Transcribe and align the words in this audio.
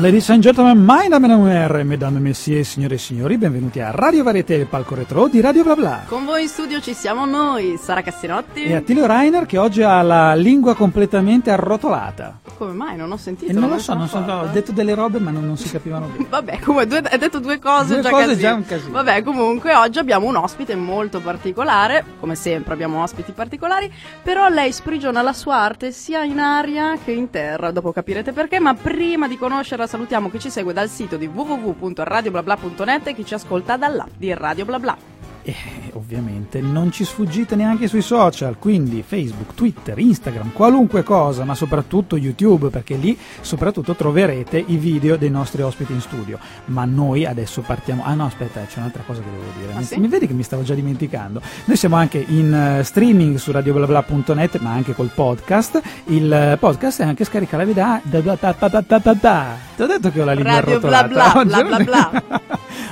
Ladies 0.00 0.28
and 0.30 0.40
gentlemen, 0.42 0.78
my 0.84 1.08
name 1.08 1.24
is 1.50 1.70
R, 1.70 1.82
mesdames, 1.82 2.20
messieurs, 2.20 2.68
signore 2.68 2.94
e 2.94 2.98
signori, 2.98 3.36
benvenuti 3.36 3.80
a 3.80 3.90
Radio 3.90 4.22
Varieté, 4.22 4.54
il 4.54 4.66
palco 4.66 4.94
retro 4.94 5.26
di 5.26 5.40
Radio 5.40 5.64
Bla 5.64 5.74
Bla. 5.74 6.02
Con 6.06 6.24
voi 6.24 6.42
in 6.42 6.48
studio 6.48 6.80
ci 6.80 6.94
siamo 6.94 7.26
noi, 7.26 7.76
Sara 7.82 8.02
Cassinotti. 8.02 8.62
E 8.62 8.76
Attilio 8.76 9.06
Rainer 9.06 9.44
che 9.44 9.58
oggi 9.58 9.82
ha 9.82 10.00
la 10.02 10.34
lingua 10.34 10.76
completamente 10.76 11.50
arrotolata. 11.50 12.38
Come 12.58 12.72
mai? 12.74 12.96
Non 12.96 13.10
ho 13.10 13.16
sentito. 13.16 13.50
E 13.50 13.54
non 13.54 13.62
lo 13.62 13.68
come 13.70 13.80
so, 13.80 13.94
non 13.94 14.06
so, 14.08 14.18
ho 14.18 14.46
detto 14.52 14.70
delle 14.70 14.94
robe 14.94 15.18
ma 15.18 15.32
non, 15.32 15.44
non 15.44 15.56
si 15.56 15.68
capivano 15.68 16.06
bene. 16.06 16.26
Vabbè, 16.30 16.60
come 16.60 16.86
due, 16.86 16.98
hai 16.98 17.18
detto 17.18 17.40
due 17.40 17.58
cose, 17.58 17.94
Due 17.94 18.02
già 18.02 18.10
cose 18.10 18.26
casino. 18.26 18.40
già 18.40 18.54
un 18.54 18.66
casino. 18.66 18.92
Vabbè, 18.92 19.22
comunque 19.24 19.74
oggi 19.74 19.98
abbiamo 19.98 20.26
un 20.28 20.36
ospite 20.36 20.76
molto 20.76 21.18
particolare, 21.20 22.04
come 22.20 22.36
sempre 22.36 22.72
abbiamo 22.72 23.02
ospiti 23.02 23.32
particolari, 23.32 23.92
però 24.22 24.48
lei 24.48 24.70
sprigiona 24.70 25.22
la 25.22 25.32
sua 25.32 25.56
arte 25.56 25.90
sia 25.90 26.22
in 26.22 26.38
aria 26.38 26.96
che 27.04 27.10
in 27.10 27.30
terra, 27.30 27.72
dopo 27.72 27.90
capirete 27.90 28.30
perché, 28.30 28.60
ma 28.60 28.74
prima 28.74 29.26
di 29.26 29.36
conoscerla 29.36 29.86
salutiamo 29.88 30.28
chi 30.28 30.38
ci 30.38 30.50
segue 30.50 30.74
dal 30.74 30.90
sito 30.90 31.16
di 31.16 31.26
www.radioblabla.net 31.26 33.06
e 33.06 33.14
chi 33.14 33.24
ci 33.24 33.32
ascolta 33.32 33.78
dall'app 33.78 34.10
di 34.18 34.34
Radio 34.34 34.66
Blabla. 34.66 35.17
E 35.42 35.54
ovviamente 35.94 36.60
non 36.60 36.92
ci 36.92 37.04
sfuggite 37.04 37.56
neanche 37.56 37.88
sui 37.88 38.02
social, 38.02 38.56
quindi 38.58 39.02
Facebook, 39.06 39.54
Twitter, 39.54 39.98
Instagram, 39.98 40.52
qualunque 40.52 41.02
cosa, 41.02 41.44
ma 41.44 41.54
soprattutto 41.54 42.16
YouTube, 42.16 42.68
perché 42.68 42.96
lì 42.96 43.16
soprattutto 43.40 43.94
troverete 43.94 44.62
i 44.66 44.76
video 44.76 45.16
dei 45.16 45.30
nostri 45.30 45.62
ospiti 45.62 45.92
in 45.92 46.00
studio. 46.00 46.38
Ma 46.66 46.84
noi 46.84 47.24
adesso 47.24 47.62
partiamo. 47.62 48.02
Ah 48.04 48.12
no, 48.14 48.26
aspetta, 48.26 48.60
c'è 48.66 48.78
un'altra 48.78 49.02
cosa 49.06 49.20
che 49.22 49.28
devo 49.30 49.44
dire. 49.58 49.72
Ah, 49.72 49.78
mi, 49.78 49.84
sì? 49.84 49.98
mi 49.98 50.08
vedi 50.08 50.26
che 50.26 50.34
mi 50.34 50.42
stavo 50.42 50.62
già 50.62 50.74
dimenticando? 50.74 51.40
Noi 51.64 51.76
siamo 51.76 51.96
anche 51.96 52.22
in 52.28 52.52
eh, 52.52 52.84
streaming 52.84 53.36
su 53.36 53.50
radioblabla.net, 53.50 54.58
ma 54.58 54.72
anche 54.72 54.92
col 54.94 55.10
podcast. 55.14 55.80
Il 56.06 56.30
eh, 56.30 56.56
podcast 56.58 57.00
è 57.00 57.04
anche 57.04 57.24
scaricabile 57.24 57.72
da. 57.72 58.00
da, 58.02 58.20
da, 58.20 58.36
da, 58.38 58.54
da, 58.58 58.68
da, 58.86 58.98
da, 58.98 59.14
da. 59.14 59.56
Ti 59.76 59.82
ho 59.82 59.86
detto 59.86 60.10
che 60.10 60.20
ho 60.20 60.24
la 60.24 60.32
lingua 60.32 60.54
Radio 60.60 60.72
arrotolata. 60.72 61.06
bla 61.08 61.32
bla, 61.32 61.40
Oggi- 61.40 61.48
bla 61.48 61.62
bla 61.78 61.84
bla. 62.28 62.40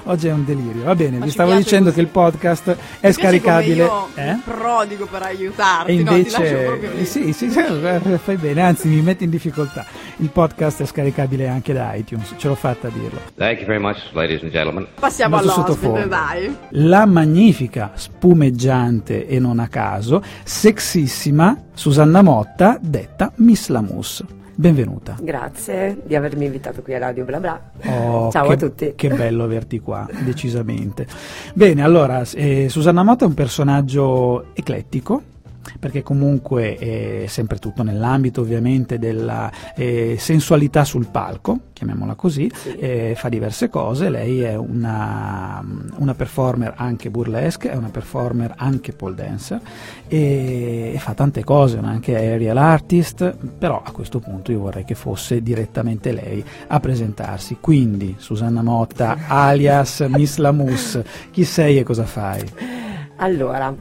Oggi 0.09 0.29
è 0.29 0.33
un 0.33 0.45
delirio. 0.45 0.85
Va 0.85 0.95
bene, 0.95 1.19
Ma 1.19 1.25
vi 1.25 1.31
stavo 1.33 1.53
dicendo 1.55 1.87
così. 1.91 1.97
che 1.97 2.01
il 2.03 2.07
podcast 2.07 2.46
è 2.53 2.75
Mi 2.75 2.77
piace 3.01 3.13
scaricabile. 3.13 3.85
io 3.85 4.09
eh? 4.15 4.39
prodigo 4.45 5.07
per 5.07 5.23
aiutarti, 5.23 5.93
E 5.99 6.03
no? 6.03 6.13
Ti 6.13 6.23
lascio 6.25 6.37
invece, 6.43 6.65
proprio 6.65 6.91
lì. 6.95 7.05
sì, 7.05 7.33
sì, 7.33 7.51
sì, 7.51 7.61
fai 8.23 8.37
bene, 8.37 8.63
anzi 8.63 8.89
mi 8.89 9.01
metti 9.01 9.25
in 9.25 9.31
difficoltà. 9.31 9.85
Il 10.19 10.29
podcast 10.31 10.83
è 10.83 10.87
scaricabile 10.87 11.49
anche 11.49 11.73
da 11.73 11.95
iTunes, 11.95 12.35
ce 12.37 12.49
l'ho 12.49 12.55
fatta 12.55 12.89
a 12.89 12.91
dirlo. 12.91 13.21
Thank 13.37 13.59
you 13.59 13.67
very 13.67 13.81
much, 13.81 13.99
ladies 14.13 14.43
and 14.43 14.51
gentlemen. 14.53 14.87
Passiamo 14.99 15.37
Nostro 15.37 15.53
all'ospite, 15.63 15.81
sottofondo. 15.87 16.09
dai. 16.09 16.57
La 16.71 17.05
magnifica, 17.07 17.93
spumeggiante 17.95 19.27
e 19.27 19.39
non 19.39 19.59
a 19.59 19.69
caso, 19.69 20.23
sexissima 20.45 21.57
Susanna 21.75 22.23
Motta, 22.23 22.79
detta 22.81 23.33
Miss 23.37 23.69
Lamus. 23.69 24.25
Benvenuta. 24.59 25.19
Grazie 25.21 26.01
di 26.03 26.17
avermi 26.17 26.47
invitato 26.47 26.81
qui 26.81 26.95
a 26.95 26.99
Radio 26.99 27.27
Bla 27.27 27.41
Bla. 27.41 27.61
Oh, 27.85 28.31
Ciao 28.31 28.47
che, 28.47 28.53
a 28.55 28.57
tutti. 28.57 28.93
Che 28.97 29.09
bello 29.09 29.45
averti 29.45 29.81
qua, 29.81 30.09
decisamente. 30.25 31.07
Bene, 31.53 31.83
allora, 31.83 32.23
eh, 32.33 32.71
Susanna 32.71 33.03
Motta 33.03 33.27
è 33.27 33.29
un 33.29 33.35
personaggio 33.35 34.55
eclettico. 34.55 35.23
Perché 35.79 36.03
comunque 36.03 36.77
è 36.77 37.25
sempre 37.27 37.59
tutto 37.59 37.83
nell'ambito 37.83 38.41
ovviamente 38.41 38.99
della 38.99 39.51
eh, 39.75 40.17
sensualità 40.19 40.85
sul 40.85 41.09
palco, 41.09 41.59
chiamiamola 41.73 42.15
così, 42.15 42.51
eh, 42.79 43.15
fa 43.17 43.29
diverse 43.29 43.69
cose, 43.69 44.09
lei 44.09 44.41
è 44.43 44.55
una, 44.55 45.63
una 45.97 46.15
performer 46.15 46.75
anche 46.77 47.11
burlesque, 47.11 47.71
è 47.71 47.77
una 47.77 47.91
performer 47.91 48.55
anche 48.57 48.93
pole 48.93 49.15
dancer 49.15 49.61
e, 50.09 50.93
e 50.95 50.99
fa 50.99 51.15
tante 51.15 51.45
cose, 51.45 51.81
ma 51.81 51.89
anche 51.89 52.17
aerial 52.17 52.57
artist, 52.57 53.37
però 53.59 53.83
a 53.85 53.91
questo 53.91 54.19
punto 54.21 54.53
io 54.53 54.61
vorrei 54.61 54.85
che 54.85 54.95
fosse 54.95 55.43
direttamente 55.43 56.13
lei 56.13 56.45
a 56.69 56.81
presentarsi. 56.81 57.59
Quindi 57.61 58.15
Susanna 58.19 58.63
Motta, 58.63 59.19
alias 59.27 60.01
Miss 60.09 60.37
Lamus, 60.37 61.01
chi 61.31 61.45
sei 61.45 61.79
e 61.79 61.83
cosa 61.83 62.05
fai? 62.05 62.45
Allora, 63.19 63.75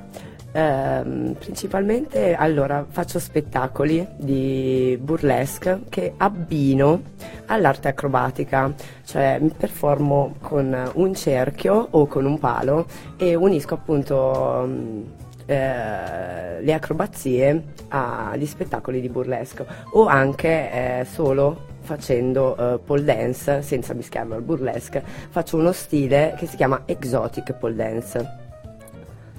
ehm, 0.55 1.33
principalmente 1.33 2.33
allora, 2.33 2.85
faccio 2.88 3.19
spettacoli 3.19 4.07
di 4.17 4.97
burlesque 5.01 5.81
che 5.89 6.13
abbino 6.17 7.01
all'arte 7.47 7.89
acrobatica, 7.89 8.73
cioè 9.03 9.38
mi 9.39 9.53
performo 9.55 10.35
con 10.41 10.91
un 10.93 11.13
cerchio 11.13 11.88
o 11.91 12.07
con 12.07 12.25
un 12.25 12.39
palo 12.39 12.85
e 13.17 13.35
unisco 13.35 13.73
appunto 13.73 14.63
mm, 14.67 15.01
eh, 15.45 16.61
le 16.61 16.73
acrobazie 16.73 17.63
agli 17.89 18.45
spettacoli 18.45 19.01
di 19.01 19.09
burlesque 19.09 19.66
o 19.91 20.07
anche 20.07 21.01
eh, 21.01 21.05
solo 21.05 21.73
facendo 21.81 22.57
eh, 22.57 22.79
pole 22.79 23.03
dance 23.03 23.61
senza 23.61 23.93
mischiarlo 23.93 24.33
al 24.33 24.41
burlesque 24.41 25.03
faccio 25.29 25.57
uno 25.57 25.72
stile 25.72 26.33
che 26.35 26.47
si 26.47 26.55
chiama 26.55 26.81
exotic 26.85 27.53
pole 27.53 27.75
dance 27.75 28.44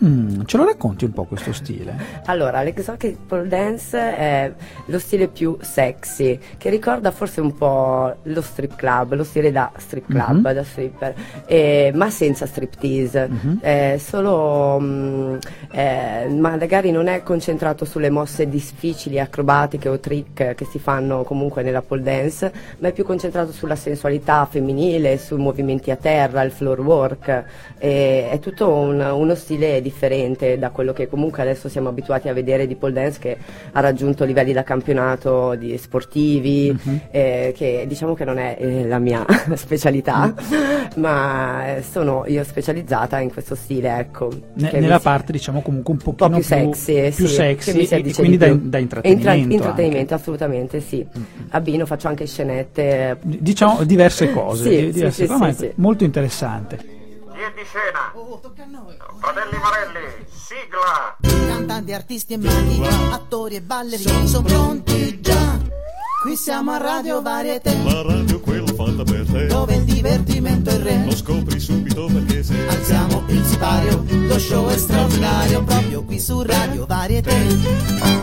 Mm, 0.05 0.43
ce 0.45 0.59
lo 0.59 0.65
racconti 0.67 1.07
un 1.07 1.13
po' 1.13 1.25
questo 1.25 1.55
stile? 1.55 1.97
allora, 2.27 2.61
l'exotic 2.63 3.17
pole 3.27 3.49
dance 3.49 3.97
è 3.99 4.53
lo 4.87 4.99
stile 4.99 5.29
più 5.29 5.57
sexy, 5.61 6.39
che 6.59 6.69
ricorda 6.69 7.11
forse 7.11 7.41
un 7.41 7.57
po' 7.57 8.15
lo 8.25 8.41
strip 8.43 8.75
club, 8.77 9.15
lo 9.15 9.25
stile 9.25 9.51
da 9.51 9.73
strip 9.79 10.07
club, 10.07 10.45
Mhm. 10.47 10.53
da 10.53 10.65
stripper, 10.65 11.15
eh, 11.47 11.93
ma 11.95 12.11
senza 12.11 12.45
striptease. 12.47 13.27
Mhm. 13.29 13.59
Eh, 13.63 13.97
solo, 13.99 14.79
mm, 14.81 15.37
eh, 15.73 16.27
magari 16.29 16.91
non 16.91 17.07
è 17.07 17.23
concentrato 17.23 17.87
sulle 17.87 18.11
mosse 18.11 18.49
difficili, 18.51 19.19
acrobatiche 19.19 19.89
o 19.89 19.99
trick 19.99 20.55
che 20.55 20.65
si 20.67 20.79
fanno 20.79 21.23
comunque 21.23 21.63
nella 21.63 21.81
pole 21.81 22.03
dance, 22.03 22.53
ma 22.81 22.89
è 22.89 22.93
più 22.93 23.05
concentrato 23.05 23.51
sulla 23.51 23.77
sensualità 23.77 24.45
femminile, 24.45 25.17
sui 25.17 25.39
movimenti 25.39 25.91
a 25.91 25.97
terra, 25.97 26.43
il 26.43 26.51
floor 26.51 26.81
work. 26.81 27.45
È 27.79 28.39
tutto 28.43 28.69
un- 28.69 29.01
uno 29.01 29.35
stile 29.35 29.81
differente 29.91 30.59
da 30.59 30.71
quello 30.71 30.93
che 30.93 31.09
comunque 31.09 31.43
adesso 31.43 31.69
siamo 31.69 31.89
abituati 31.89 32.29
a 32.29 32.33
vedere 32.33 32.67
di 32.67 32.75
pole 32.75 32.93
dance 32.93 33.19
che 33.21 33.37
ha 33.73 33.81
raggiunto 33.81 34.25
livelli 34.25 34.53
da 34.53 34.63
campionato 34.65 35.55
di 35.55 35.77
sportivi, 35.79 36.77
Mhm. 36.85 37.01
eh, 37.11 37.53
che 37.57 37.85
diciamo 37.87 38.15
che 38.15 38.25
non 38.25 38.39
è 38.39 38.57
eh, 38.59 38.87
la 38.87 38.99
mia 38.99 39.25
specialità, 39.55 40.35
ma 40.97 41.77
eh, 41.77 41.83
sono 41.83 42.25
io 42.27 42.43
specializzata 42.45 43.19
in 43.21 43.31
questo 43.33 43.55
stile, 43.55 43.97
ecco. 43.99 44.31
Ne- 44.55 44.71
nella 44.73 44.99
parte 45.01 45.33
diciamo 45.33 45.61
comunque 45.63 45.93
un 45.95 46.01
un 46.07 46.15
po' 46.15 46.29
più 46.29 46.43
sexy, 46.43 47.11
più 47.15 47.27
sì, 47.27 47.35
sexy 47.35 47.71
e- 47.89 48.03
e 48.09 48.13
quindi 48.15 48.37
di 48.37 48.37
da, 48.39 48.47
da 48.55 48.79
Intra- 48.79 49.01
intrattenimento. 49.03 49.55
intrattenimento, 49.55 50.01
anche. 50.01 50.15
assolutamente 50.15 50.81
sì. 50.81 51.07
Mm. 51.19 51.23
Abbino, 51.51 51.87
faccio 51.87 52.09
anche 52.09 52.27
scenette. 52.27 53.19
D- 53.23 53.39
Diciamo 53.41 53.85
diverse 53.85 54.31
cose, 54.33 54.63
Sì, 54.65 54.69
di- 54.71 54.77
sì, 54.87 54.91
diverse 54.93 55.23
sì, 55.23 55.29
cose, 55.29 55.41
ma 55.45 55.53
sì, 55.53 55.71
sì. 57.37 57.43
molto 57.43 57.43
interessante. 57.43 57.43
Chi 57.43 57.43
è 57.43 57.53
di 57.53 57.65
scena? 57.65 58.13
Fratelli 59.19 59.59
Marelli, 59.59 60.27
sigla! 60.31 61.17
Cantanti, 61.21 61.93
artisti 61.93 62.33
e 62.35 62.37
maghi, 62.39 62.81
attori 63.13 63.57
e 63.57 63.63
ballerini 63.63 64.27
sono 64.27 64.45
pronti 64.45 65.21
già. 65.21 65.66
Qui 66.27 66.35
siamo 66.35 66.73
a 66.73 66.79
Radio 66.79 67.23
Varietà, 67.23 67.71
La 67.85 68.03
radio 68.03 68.41
quella 68.41 68.67
fatta 68.67 69.05
per 69.05 69.25
te 69.31 69.47
dove 69.47 69.77
il 69.77 69.85
divertimento 69.85 70.71
è 70.71 70.79
re. 70.79 71.05
Lo 71.05 71.15
scopri 71.15 71.61
subito 71.61 72.07
perché 72.07 72.43
sei 72.43 72.67
Alziamo 72.67 73.23
il 73.29 73.45
sipario, 73.45 74.05
lo 74.09 74.37
show 74.37 74.69
è 74.69 74.77
straordinario, 74.77 75.63
proprio 75.63 76.03
qui 76.03 76.19
su 76.19 76.43
Radio 76.43 76.85
Varietà. 76.85 77.31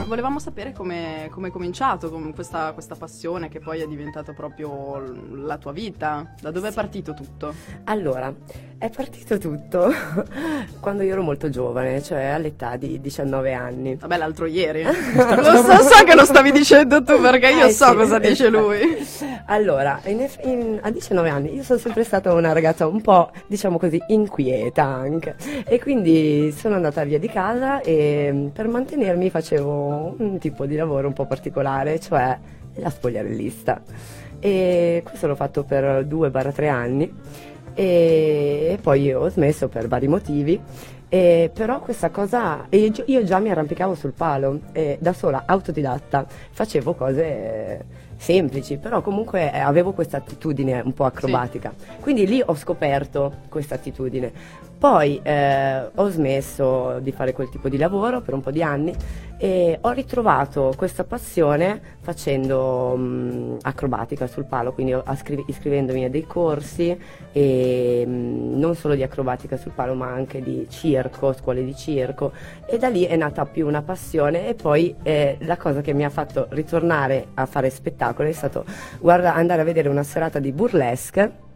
Volevamo 0.06 0.40
sapere 0.40 0.74
come 0.74 1.30
come 1.32 1.48
è 1.48 1.52
cominciato 1.52 2.10
con 2.10 2.34
questa, 2.34 2.74
questa 2.74 2.96
passione 2.96 3.48
che 3.48 3.60
poi 3.60 3.80
è 3.80 3.88
diventata 3.88 4.34
proprio 4.34 5.02
la 5.36 5.58
tua 5.58 5.72
vita. 5.72 6.34
Da 6.42 6.52
dove 6.52 6.68
è 6.68 6.74
partito 6.74 7.14
tutto? 7.14 7.54
Allora, 7.86 8.34
è 8.78 8.90
partito 8.90 9.38
tutto 9.38 9.90
quando 10.82 11.04
io 11.04 11.14
ero 11.14 11.22
molto 11.22 11.50
giovane, 11.50 12.04
cioè 12.04 12.26
all'età 12.26 12.76
di 12.76 13.00
19 13.00 13.54
anni. 13.54 13.96
Vabbè, 13.96 14.18
l'altro 14.18 14.46
ieri. 14.46 14.84
lo 14.84 14.92
so, 14.92 15.82
so 15.82 16.04
che 16.04 16.16
lo 16.16 16.26
stavi 16.26 16.52
dicendo 16.52 17.02
tu 17.02 17.20
perché 17.22 17.48
io 17.48 17.68
Eh, 17.68 17.72
so 17.72 17.93
cosa 17.96 18.20
dice 18.20 18.50
lui. 18.50 18.82
Allora, 19.48 20.00
in 20.06 20.26
in- 20.44 20.80
a 20.82 20.90
19 20.90 21.30
anni 21.30 21.54
io 21.54 21.64
sono 21.64 21.78
sempre 21.78 22.04
stata 22.06 22.34
una 22.34 22.54
ragazza 22.54 22.88
un 22.88 23.02
po', 23.02 23.30
diciamo 23.48 23.78
così, 23.78 24.02
inquieta 24.08 24.84
anche. 24.86 25.36
E 25.66 25.80
quindi 25.80 26.54
sono 26.56 26.76
andata 26.76 27.04
via 27.04 27.20
di 27.20 27.28
casa 27.28 27.82
e 27.82 28.30
mm, 28.32 28.48
per 28.48 28.68
mantenermi 28.68 29.30
facevo 29.30 30.16
un 30.18 30.38
tipo 30.40 30.66
di 30.66 30.76
lavoro 30.76 31.08
un 31.08 31.14
po' 31.14 31.26
particolare, 31.26 32.00
cioè 32.00 32.38
la 32.76 32.90
spogliarellista. 32.90 33.82
E 34.40 35.02
questo 35.06 35.28
l'ho 35.28 35.36
fatto 35.36 35.64
per 35.64 36.06
2-3 36.06 36.70
anni 36.70 37.14
e 37.74 38.78
poi 38.82 39.14
ho 39.14 39.30
smesso 39.30 39.68
per 39.68 39.88
vari 39.88 40.08
motivi. 40.08 40.60
E 41.10 41.52
però 41.54 41.80
questa 41.80 42.10
cosa, 42.10 42.66
io, 42.70 43.24
già 43.24 43.38
mi 43.38 43.52
arrampicavo 43.52 43.94
sul 43.94 44.14
palo, 44.14 44.62
e 44.72 44.98
da 45.00 45.14
sola, 45.14 45.44
autodidatta, 45.46 46.26
facevo 46.50 46.96
cose 46.96 47.24
eh, 47.24 47.84
semplici, 48.18 48.78
però 48.78 49.02
comunque 49.02 49.54
eh, 49.54 49.60
avevo 49.60 49.92
questa 49.92 50.18
attitudine 50.18 50.82
un 50.84 50.94
po' 50.94 51.04
acrobatica. 51.04 51.72
Quindi 52.00 52.26
lì 52.26 52.42
ho 52.44 52.56
scoperto 52.56 53.32
questa 53.50 53.76
attitudine. 53.76 54.32
Poi 54.84 55.18
eh, 55.24 55.92
ho 55.96 56.10
smesso 56.10 57.00
di 57.00 57.14
fare 57.14 57.32
quel 57.32 57.48
tipo 57.48 57.70
di 57.70 57.78
lavoro 57.78 58.20
per 58.20 58.34
un 58.34 58.42
po' 58.42 58.52
di 58.52 58.62
anni 58.62 58.94
e 59.38 59.78
ho 59.80 59.92
ritrovato 59.92 60.74
questa 60.76 61.06
passione 61.06 61.80
facendo 62.02 62.94
mh, 62.94 63.60
acrobatica 63.62 64.28
sul 64.28 64.44
palo, 64.44 64.74
quindi 64.74 64.92
ascri- 64.92 65.46
iscrivendomi 65.48 66.04
a 66.04 66.10
dei 66.10 66.28
corsi 66.28 67.00
e 67.32 68.04
mh, 68.06 68.60
non 68.60 68.76
solo 68.76 68.96
di 68.96 69.04
acrobatica 69.04 69.56
sul 69.56 69.72
palo 69.72 69.94
ma 69.94 70.08
anche 70.08 70.42
di 70.42 70.68
circo, 70.70 71.32
scuole 71.32 71.64
di 71.64 71.74
circo. 71.74 72.34
E 72.66 72.78
da 72.78 72.90
lì 72.90 73.06
è 73.06 73.16
nata 73.16 73.46
più 73.46 73.66
una 73.66 73.84
passione 73.84 74.50
e 74.50 74.54
poi 74.54 74.94
eh, 75.02 75.38
la 75.44 75.56
cosa 75.56 75.80
che 75.80 75.94
mi 75.94 76.04
ha 76.04 76.10
fatto 76.10 76.48
ritornare 76.50 77.28
a 77.36 77.46
fare 77.46 77.70
spettacolo 77.70 78.28
è 78.28 78.34
stato 78.34 78.66
guarda- 79.00 79.34
andare 79.34 79.62
a 79.62 79.64
vedere 79.64 79.88
una 79.88 80.04
serata 80.04 80.40
di 80.40 80.52
burlesque 80.52 81.52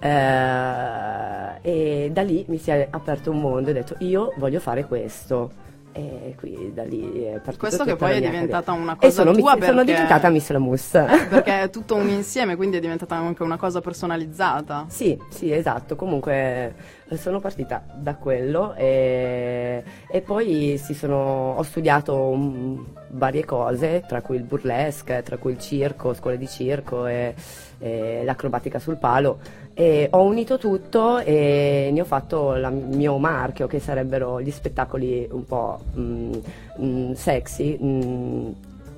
eh, 0.00 1.58
e 1.62 2.10
da 2.12 2.22
lì 2.22 2.44
mi 2.48 2.58
si 2.58 2.70
è 2.70 2.88
aperto 2.90 3.30
un 3.30 3.40
mondo 3.40 3.68
e 3.68 3.72
ho 3.72 3.74
detto 3.74 3.96
io 3.98 4.32
voglio 4.36 4.60
fare 4.60 4.84
questo 4.86 5.68
e 5.92 6.36
qui 6.38 6.70
da 6.72 6.84
lì 6.84 7.24
è 7.24 7.32
partito 7.40 7.56
Questo 7.58 7.82
che 7.84 7.96
poi 7.96 8.12
è 8.12 8.20
diventata 8.20 8.66
carriera. 8.66 8.82
una 8.82 8.92
e 8.92 8.96
cosa 9.06 9.10
sono, 9.10 9.32
mi- 9.32 9.38
tua 9.40 9.50
sono 9.52 9.64
perché- 9.66 9.84
diventata 9.84 10.28
Miss 10.28 10.50
Lamus 10.50 10.90
Perché 11.28 11.62
è 11.62 11.70
tutto 11.70 11.96
un 11.96 12.08
insieme, 12.08 12.54
quindi 12.54 12.76
è 12.76 12.80
diventata 12.80 13.16
anche 13.16 13.42
una 13.42 13.56
cosa 13.56 13.80
personalizzata. 13.80 14.84
Sì, 14.88 15.18
sì, 15.30 15.52
esatto. 15.52 15.96
Comunque 15.96 16.34
eh, 16.34 16.72
sono 17.16 17.40
partita 17.40 17.82
da 17.94 18.14
quello 18.14 18.74
e, 18.74 19.82
e 20.08 20.20
poi 20.20 20.78
sono, 20.78 21.54
ho 21.56 21.62
studiato 21.62 22.34
mm, 22.34 22.84
varie 23.10 23.44
cose, 23.44 24.04
tra 24.06 24.20
cui 24.22 24.36
il 24.36 24.42
burlesque, 24.42 25.22
tra 25.22 25.36
cui 25.36 25.52
il 25.52 25.58
circo, 25.58 26.14
scuole 26.14 26.38
di 26.38 26.46
circo 26.46 27.06
e, 27.06 27.34
e 27.78 28.22
l'acrobatica 28.24 28.78
sul 28.78 28.96
palo. 28.96 29.38
E 29.74 30.08
ho 30.10 30.22
unito 30.22 30.58
tutto 30.58 31.18
e 31.18 31.90
ne 31.92 32.00
ho 32.00 32.04
fatto 32.04 32.54
il 32.54 32.70
mio 32.72 33.18
marchio, 33.18 33.66
che 33.66 33.80
sarebbero 33.80 34.40
gli 34.40 34.50
spettacoli 34.50 35.26
un 35.30 35.44
po' 35.44 35.80
mm, 35.96 36.32
mm, 36.80 37.12
sexy. 37.12 37.78
mm, 37.82 38.50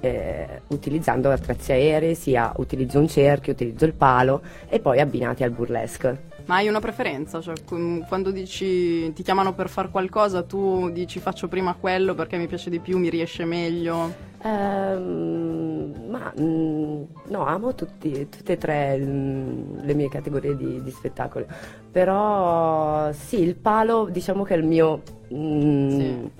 eh, 0.02 0.62
utilizzando 0.68 1.30
attrezzi 1.30 1.70
aerei, 1.70 2.16
sia 2.16 2.52
utilizzo 2.56 2.98
un 2.98 3.06
cerchio, 3.06 3.52
utilizzo 3.52 3.84
il 3.84 3.94
palo 3.94 4.42
e 4.68 4.80
poi 4.80 4.98
abbinati 4.98 5.44
al 5.44 5.52
burlesque. 5.52 6.30
Ma 6.52 6.58
hai 6.58 6.68
una 6.68 6.80
preferenza? 6.80 7.40
Cioè, 7.40 7.54
quando 7.64 8.30
dici 8.30 9.10
ti 9.14 9.22
chiamano 9.22 9.54
per 9.54 9.70
fare 9.70 9.88
qualcosa, 9.88 10.42
tu 10.42 10.90
dici 10.90 11.18
faccio 11.18 11.48
prima 11.48 11.74
quello 11.80 12.14
perché 12.14 12.36
mi 12.36 12.46
piace 12.46 12.68
di 12.68 12.78
più, 12.78 12.98
mi 12.98 13.08
riesce 13.08 13.46
meglio. 13.46 14.12
Ehm, 14.42 16.08
ma 16.10 16.30
mm, 16.38 17.02
no, 17.28 17.46
amo 17.46 17.74
tutti- 17.74 18.28
tutte 18.28 18.52
e 18.52 18.58
tre 18.58 18.98
mm, 18.98 19.78
le 19.80 19.94
mie 19.94 20.10
categorie 20.10 20.54
di, 20.54 20.82
di 20.82 20.90
spettacoli, 20.90 21.46
però 21.90 23.10
sì, 23.12 23.40
il 23.40 23.54
palo 23.54 24.08
diciamo 24.10 24.42
che 24.42 24.52
è 24.52 24.58
il 24.58 24.64
mio... 24.64 25.00
mm, 25.32 25.88
Sì. 25.88 26.30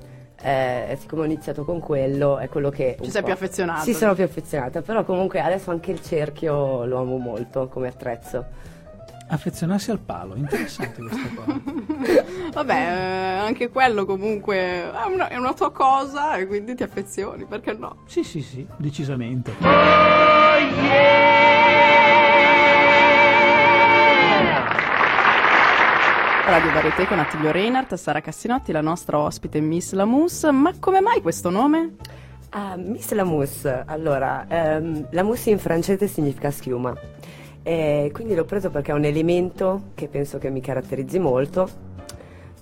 eh, 0.43 0.97
siccome 1.01 1.23
ho 1.23 1.25
iniziato 1.25 1.65
con 1.65 1.81
quello, 1.81 2.37
è 2.37 2.51
quello 2.51 2.69
che... 2.69 2.99
Ci 3.01 3.11
sei 3.11 3.23
più 3.23 3.33
affezionata. 3.33 3.81
Sì, 3.81 3.95
sono 3.95 4.13
più 4.15 4.25
affezionata, 4.25 4.83
però 4.83 5.05
comunque 5.05 5.41
adesso 5.41 5.71
anche 5.71 5.91
il 5.91 6.03
cerchio 6.03 6.85
lo 6.85 6.99
amo 6.99 7.17
molto 7.17 7.69
come 7.69 7.89
attrezzo. 7.89 8.72
Affezionarsi 9.33 9.91
al 9.91 9.99
palo, 9.99 10.35
interessante 10.37 11.01
questa 11.01 11.29
cosa. 11.35 11.61
Vabbè, 12.53 12.75
eh, 12.75 13.39
anche 13.39 13.71
quello 13.71 14.05
comunque 14.05 14.57
è 14.57 14.91
una, 15.11 15.29
è 15.29 15.37
una 15.37 15.55
tua 15.55 15.73
cosa 15.73 16.37
e 16.37 16.47
quindi 16.47 16.75
ti 16.75 16.83
affezioni, 16.83 17.47
perché 17.47 17.73
no? 17.73 17.97
Sì, 18.05 18.25
sì, 18.25 18.43
sì, 18.43 18.67
decisamente. 18.77 19.53
Radio 26.45 26.73
Varieté 26.73 27.07
con 27.07 27.19
Attilio 27.19 27.53
Reinhardt, 27.53 27.95
Sara 27.95 28.21
Cassinotti, 28.21 28.71
la 28.71 28.83
nostra 28.83 29.19
ospite 29.19 29.61
Miss 29.61 29.93
Lamus. 29.93 30.43
Ma 30.53 30.75
come 30.79 31.01
mai 31.01 31.23
questo 31.23 31.49
nome? 31.49 31.95
Ah, 32.51 32.77
Miss 32.77 33.11
la 33.13 33.25
mousse, 33.25 33.83
allora, 33.87 34.45
ehm, 34.47 35.07
la 35.13 35.23
mousse 35.23 35.49
in 35.49 35.59
francese 35.59 36.07
significa 36.07 36.51
schiuma, 36.51 36.95
e 37.63 38.11
quindi 38.13 38.35
l'ho 38.35 38.45
preso 38.45 38.71
perché 38.71 38.91
è 38.91 38.95
un 38.95 39.05
elemento 39.05 39.91
che 39.95 40.09
penso 40.09 40.39
che 40.39 40.51
mi 40.51 40.61
caratterizzi 40.61 41.19
molto 41.19 41.69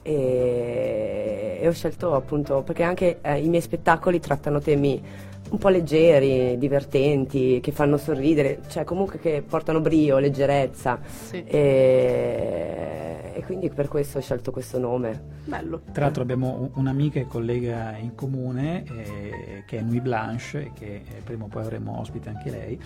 e, 0.03 1.59
e 1.61 1.69
ho 1.69 1.73
scelto 1.73 2.15
appunto 2.15 2.63
perché 2.63 2.83
anche 2.83 3.19
eh, 3.23 3.39
i 3.39 3.49
miei 3.49 3.63
spettacoli 3.63 4.21
trattano 4.21 4.61
temi 4.61 5.03
un 5.51 5.59
po' 5.59 5.69
leggeri, 5.69 6.57
divertenti, 6.59 7.59
che 7.61 7.73
fanno 7.73 7.97
sorridere, 7.97 8.61
cioè 8.69 8.85
comunque 8.85 9.19
che 9.19 9.43
portano 9.45 9.81
brio, 9.81 10.19
leggerezza 10.19 11.01
Sì. 11.03 11.43
e, 11.45 13.33
e 13.35 13.43
quindi 13.45 13.69
per 13.69 13.89
questo 13.89 14.19
ho 14.19 14.21
scelto 14.21 14.53
questo 14.53 14.79
nome. 14.79 15.21
Bello. 15.45 15.81
Tra 15.93 16.05
l'altro 16.05 16.23
abbiamo 16.23 16.57
un- 16.61 16.71
un'amica 16.75 17.19
e 17.19 17.27
collega 17.27 17.97
in 17.97 18.15
comune 18.15 18.85
eh, 18.85 19.65
che 19.67 19.79
è 19.79 19.81
Nui 19.81 20.01
Blanche, 20.01 20.71
che 20.79 20.87
eh, 21.05 21.21
prima 21.25 21.47
o 21.47 21.49
poi 21.49 21.63
avremo 21.63 21.99
ospite 21.99 22.29
anche 22.29 22.51
lei, 22.51 22.81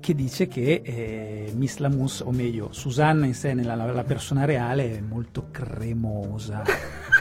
che 0.00 0.14
dice 0.14 0.48
che 0.48 0.82
eh, 0.84 1.52
Miss 1.54 1.76
Lamus, 1.76 2.20
o 2.20 2.32
meglio, 2.32 2.72
Susanna 2.72 3.26
in 3.26 3.34
sé, 3.34 3.54
nella 3.54 3.74
la 3.76 4.04
persona 4.04 4.44
reale, 4.44 4.96
è 4.96 5.00
molto 5.00 5.48
cremosa. 5.50 6.62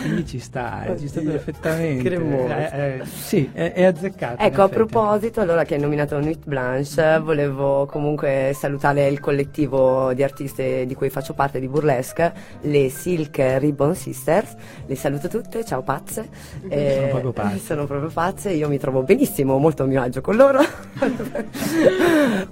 Quindi 0.00 0.26
ci 0.26 0.38
sta, 0.38 0.84
eh, 0.84 0.98
ci 0.98 1.08
sta 1.08 1.20
perfettamente. 1.20 2.14
Eh, 2.14 2.98
eh, 3.00 3.04
sì, 3.04 3.50
è, 3.52 3.72
è 3.72 3.84
azzeccato. 3.84 4.42
Ecco, 4.42 4.62
a 4.62 4.68
proposito, 4.68 5.40
allora 5.40 5.64
che 5.64 5.74
hai 5.74 5.80
nominato 5.80 6.18
Nuit 6.20 6.44
Blanche, 6.44 7.18
volevo 7.18 7.86
comunque 7.86 8.52
salutare 8.54 9.06
il 9.08 9.20
collettivo 9.20 10.12
di 10.12 10.22
artiste 10.22 10.86
di 10.86 10.94
cui 10.94 11.10
faccio 11.10 11.34
parte 11.34 11.60
di 11.60 11.68
Burlesque, 11.68 12.32
le 12.62 12.88
Silk 12.90 13.56
Ribbon 13.58 13.94
Sisters. 13.94 14.54
Le 14.86 14.96
saluto 14.96 15.28
tutte, 15.28 15.64
ciao 15.64 15.82
pazze. 15.82 16.28
Eh, 16.68 16.94
Sono 16.96 17.08
proprio 17.08 17.32
pazze. 17.32 17.58
Sono 17.58 17.86
proprio 17.86 18.10
pazze, 18.10 18.50
io 18.50 18.68
mi 18.68 18.78
trovo 18.78 19.02
benissimo, 19.02 19.58
molto 19.58 19.84
a 19.84 19.86
mio 19.86 20.02
agio 20.02 20.20
con 20.20 20.36
loro. 20.36 20.60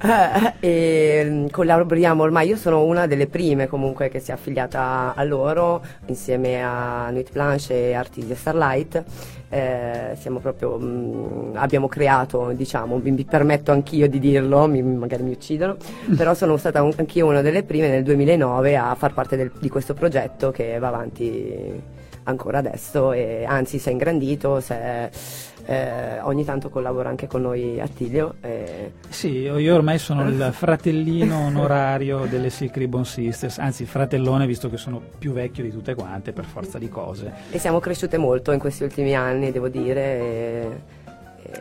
Eh, 0.05 0.55
e 0.61 1.25
mm, 1.25 1.47
collaboriamo 1.51 2.23
ormai, 2.23 2.49
io 2.49 2.57
sono 2.57 2.85
una 2.85 3.07
delle 3.07 3.27
prime 3.27 3.67
comunque 3.67 4.09
che 4.09 4.21
si 4.21 4.31
è 4.31 4.35
affiliata 4.35 5.15
a 5.15 5.25
loro, 5.25 5.83
insieme 6.07 6.63
a 6.63 7.11
Nuit 7.11 7.31
Blanche 7.39 7.89
e 7.91 7.95
Artisia 7.95 8.37
Starlight. 8.37 9.05
Eh, 9.51 10.17
siamo 10.19 10.39
proprio, 10.39 10.79
mm, 10.79 11.57
abbiamo 11.57 11.89
creato, 11.89 12.53
diciamo, 12.55 12.97
mi, 13.03 13.11
mi 13.11 13.25
permetto 13.25 13.73
anch'io 13.73 14.09
di 14.09 14.19
dirlo, 14.21 14.67
mi- 14.69 14.83
magari 14.83 15.23
mi 15.25 15.33
uccidono, 15.33 15.77
però 16.17 16.33
sono 16.35 16.57
stata 16.57 16.83
un- 16.83 16.93
anch'io 16.97 17.27
una 17.27 17.43
delle 17.43 17.63
prime 17.65 17.89
nel 17.89 18.05
2009 18.05 18.77
a 18.77 18.95
far 18.95 19.13
parte 19.13 19.37
del- 19.37 19.53
di 19.59 19.69
questo 19.69 19.95
progetto 19.95 20.51
che 20.53 20.79
va 20.79 20.89
avanti 20.89 21.83
ancora 22.25 22.59
adesso 22.59 23.13
e 23.13 23.45
anzi 23.47 23.79
si 23.79 23.89
è 23.89 23.93
ingrandito, 23.93 24.61
si 24.61 24.73
è- 24.73 25.11
eh, 25.67 26.21
ogni 26.21 26.45
tanto 26.45 26.69
collabora 26.69 27.09
anche 27.09 27.27
con 27.27 27.41
noi 27.43 27.81
Attilio. 27.81 28.35
e- 28.43 28.93
Sì, 29.09 29.29
io 29.43 29.75
ormai 29.75 29.99
sono 29.99 30.29
il 30.29 30.51
fratellino 30.53 31.47
onorario 31.47 32.27
delle 32.27 32.51
Silk 32.51 32.77
Ribbon 32.77 33.05
Sisters, 33.07 33.59
anzi 33.59 33.87
fratellone 33.87 34.47
visto 34.47 34.69
che 34.69 34.77
sono 34.77 35.01
più 35.19 35.33
vecchio 35.33 35.63
di 35.63 35.71
tutte 35.71 35.95
quante 35.95 36.33
per 36.33 36.45
forza 36.45 36.79
di 36.79 36.89
cose. 36.89 37.33
E 37.51 37.59
siamo 37.59 37.81
cresciute 37.81 38.19
molto 38.19 38.53
in 38.53 38.59
questi 38.59 38.83
ultimi 38.85 39.15
anni, 39.15 39.53
devo 39.53 39.69
dire. 39.69 40.03
e- 40.03 41.03